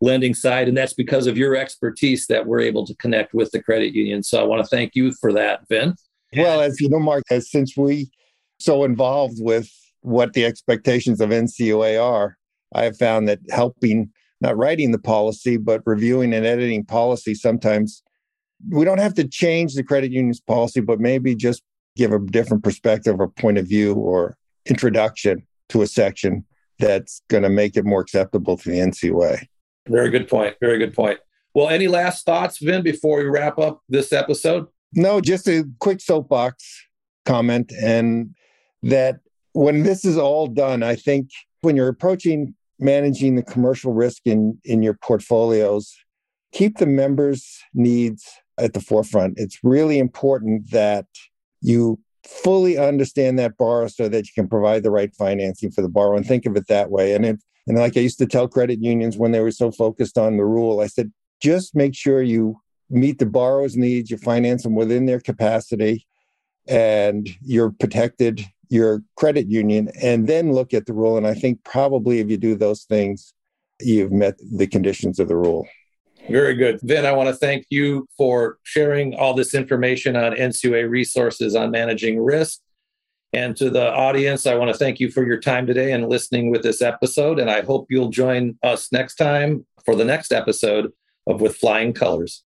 lending 0.00 0.34
side. 0.34 0.68
And 0.68 0.76
that's 0.76 0.92
because 0.92 1.26
of 1.26 1.36
your 1.36 1.56
expertise 1.56 2.26
that 2.28 2.46
we're 2.46 2.60
able 2.60 2.86
to 2.86 2.94
connect 2.94 3.34
with 3.34 3.50
the 3.50 3.62
credit 3.62 3.94
union. 3.94 4.22
So 4.22 4.40
I 4.40 4.44
want 4.44 4.62
to 4.62 4.68
thank 4.68 4.94
you 4.94 5.12
for 5.12 5.32
that, 5.32 5.66
Vin. 5.68 5.94
Well, 6.36 6.60
as 6.60 6.80
you 6.80 6.88
know, 6.88 7.00
Mark, 7.00 7.24
as 7.30 7.50
since 7.50 7.76
we 7.76 8.10
so 8.58 8.84
involved 8.84 9.38
with 9.40 9.68
what 10.02 10.32
the 10.32 10.44
expectations 10.44 11.20
of 11.20 11.30
NCUA 11.30 12.02
are, 12.02 12.36
I 12.74 12.84
have 12.84 12.96
found 12.96 13.28
that 13.28 13.40
helping, 13.50 14.10
not 14.40 14.56
writing 14.56 14.92
the 14.92 14.98
policy, 14.98 15.56
but 15.56 15.82
reviewing 15.84 16.32
and 16.32 16.46
editing 16.46 16.84
policy 16.84 17.34
sometimes 17.34 18.02
we 18.68 18.84
don't 18.84 18.98
have 18.98 19.14
to 19.14 19.26
change 19.26 19.74
the 19.74 19.82
credit 19.82 20.12
union's 20.12 20.40
policy, 20.40 20.80
but 20.80 21.00
maybe 21.00 21.34
just 21.34 21.62
give 21.96 22.12
a 22.12 22.18
different 22.18 22.62
perspective 22.62 23.18
or 23.18 23.28
point 23.28 23.58
of 23.58 23.66
view 23.66 23.94
or 23.94 24.36
introduction 24.66 25.46
to 25.70 25.82
a 25.82 25.86
section 25.86 26.44
that's 26.78 27.22
going 27.28 27.42
to 27.42 27.48
make 27.48 27.76
it 27.76 27.84
more 27.84 28.00
acceptable 28.00 28.56
to 28.56 28.70
the 28.70 28.78
NCUA. 28.78 29.46
Very 29.88 30.10
good 30.10 30.28
point. 30.28 30.56
Very 30.60 30.78
good 30.78 30.94
point. 30.94 31.18
Well, 31.54 31.68
any 31.68 31.88
last 31.88 32.24
thoughts, 32.24 32.58
Vin, 32.58 32.82
before 32.82 33.18
we 33.18 33.24
wrap 33.24 33.58
up 33.58 33.82
this 33.88 34.12
episode? 34.12 34.66
No, 34.92 35.20
just 35.20 35.48
a 35.48 35.64
quick 35.78 36.00
soapbox 36.00 36.86
comment 37.26 37.72
and 37.80 38.34
that 38.82 39.16
when 39.52 39.82
this 39.82 40.04
is 40.04 40.16
all 40.16 40.46
done, 40.46 40.82
I 40.82 40.94
think 40.94 41.30
when 41.60 41.76
you're 41.76 41.88
approaching 41.88 42.54
managing 42.78 43.34
the 43.34 43.42
commercial 43.42 43.92
risk 43.92 44.22
in, 44.24 44.58
in 44.64 44.82
your 44.82 44.94
portfolios, 44.94 45.94
keep 46.52 46.78
the 46.78 46.86
members' 46.86 47.58
needs 47.74 48.28
at 48.58 48.72
the 48.72 48.80
forefront. 48.80 49.34
It's 49.36 49.58
really 49.62 49.98
important 49.98 50.70
that 50.70 51.06
you 51.60 52.00
fully 52.26 52.78
understand 52.78 53.38
that 53.38 53.56
borrower 53.56 53.88
so 53.88 54.08
that 54.08 54.26
you 54.26 54.32
can 54.34 54.48
provide 54.48 54.82
the 54.82 54.90
right 54.90 55.14
financing 55.14 55.70
for 55.70 55.82
the 55.82 55.88
borrower 55.88 56.16
and 56.16 56.26
think 56.26 56.46
of 56.46 56.56
it 56.56 56.66
that 56.68 56.90
way. 56.90 57.14
And 57.14 57.24
it, 57.24 57.40
and 57.66 57.78
like 57.78 57.96
I 57.96 58.00
used 58.00 58.18
to 58.18 58.26
tell 58.26 58.48
credit 58.48 58.82
unions 58.82 59.16
when 59.16 59.32
they 59.32 59.40
were 59.40 59.50
so 59.50 59.70
focused 59.70 60.18
on 60.18 60.36
the 60.36 60.44
rule, 60.44 60.80
I 60.80 60.86
said, 60.86 61.12
just 61.40 61.74
make 61.74 61.94
sure 61.94 62.22
you 62.22 62.60
meet 62.90 63.18
the 63.18 63.26
borrower's 63.26 63.76
needs, 63.76 64.10
you 64.10 64.18
finance 64.18 64.64
them 64.64 64.74
within 64.74 65.06
their 65.06 65.20
capacity, 65.20 66.06
and 66.66 67.28
you're 67.42 67.70
protected 67.70 68.44
your 68.68 69.02
credit 69.16 69.48
union 69.48 69.90
and 70.00 70.28
then 70.28 70.52
look 70.52 70.72
at 70.72 70.86
the 70.86 70.92
rule. 70.92 71.16
And 71.16 71.26
I 71.26 71.34
think 71.34 71.64
probably 71.64 72.20
if 72.20 72.30
you 72.30 72.36
do 72.36 72.54
those 72.54 72.84
things, 72.84 73.34
you've 73.80 74.12
met 74.12 74.34
the 74.52 74.66
conditions 74.66 75.18
of 75.18 75.28
the 75.28 75.36
rule. 75.36 75.66
Very 76.30 76.54
good. 76.54 76.80
Vin, 76.82 77.04
I 77.04 77.12
want 77.12 77.28
to 77.28 77.34
thank 77.34 77.66
you 77.70 78.06
for 78.16 78.58
sharing 78.62 79.14
all 79.14 79.34
this 79.34 79.54
information 79.54 80.16
on 80.16 80.32
NCUA 80.32 80.88
resources 80.88 81.56
on 81.56 81.70
managing 81.70 82.22
risk. 82.22 82.60
And 83.32 83.56
to 83.56 83.70
the 83.70 83.92
audience, 83.92 84.46
I 84.46 84.54
want 84.56 84.72
to 84.72 84.76
thank 84.76 84.98
you 84.98 85.10
for 85.10 85.24
your 85.24 85.38
time 85.38 85.66
today 85.66 85.92
and 85.92 86.08
listening 86.08 86.50
with 86.50 86.62
this 86.62 86.82
episode. 86.82 87.38
And 87.38 87.50
I 87.50 87.62
hope 87.62 87.86
you'll 87.88 88.10
join 88.10 88.58
us 88.62 88.90
next 88.92 89.16
time 89.16 89.66
for 89.84 89.94
the 89.94 90.04
next 90.04 90.32
episode 90.32 90.92
of 91.26 91.40
With 91.40 91.56
Flying 91.56 91.92
Colors. 91.92 92.44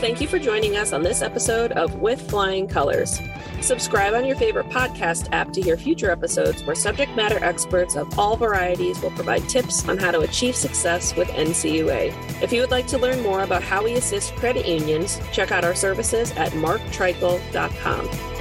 Thank 0.00 0.20
you 0.20 0.28
for 0.28 0.38
joining 0.38 0.76
us 0.76 0.92
on 0.92 1.02
this 1.02 1.22
episode 1.22 1.72
of 1.72 1.94
With 1.96 2.20
Flying 2.28 2.68
Colors. 2.68 3.18
Subscribe 3.64 4.12
on 4.12 4.26
your 4.26 4.36
favorite 4.36 4.68
podcast 4.68 5.30
app 5.32 5.50
to 5.54 5.62
hear 5.62 5.78
future 5.78 6.10
episodes 6.10 6.62
where 6.64 6.76
subject 6.76 7.16
matter 7.16 7.42
experts 7.42 7.96
of 7.96 8.18
all 8.18 8.36
varieties 8.36 9.00
will 9.00 9.10
provide 9.12 9.48
tips 9.48 9.88
on 9.88 9.96
how 9.96 10.10
to 10.10 10.20
achieve 10.20 10.54
success 10.54 11.16
with 11.16 11.28
NCUA. 11.28 12.42
If 12.42 12.52
you 12.52 12.60
would 12.60 12.70
like 12.70 12.86
to 12.88 12.98
learn 12.98 13.22
more 13.22 13.42
about 13.42 13.62
how 13.62 13.82
we 13.82 13.94
assist 13.94 14.36
credit 14.36 14.68
unions, 14.68 15.18
check 15.32 15.50
out 15.50 15.64
our 15.64 15.74
services 15.74 16.30
at 16.32 16.52
marktreichel.com. 16.52 18.33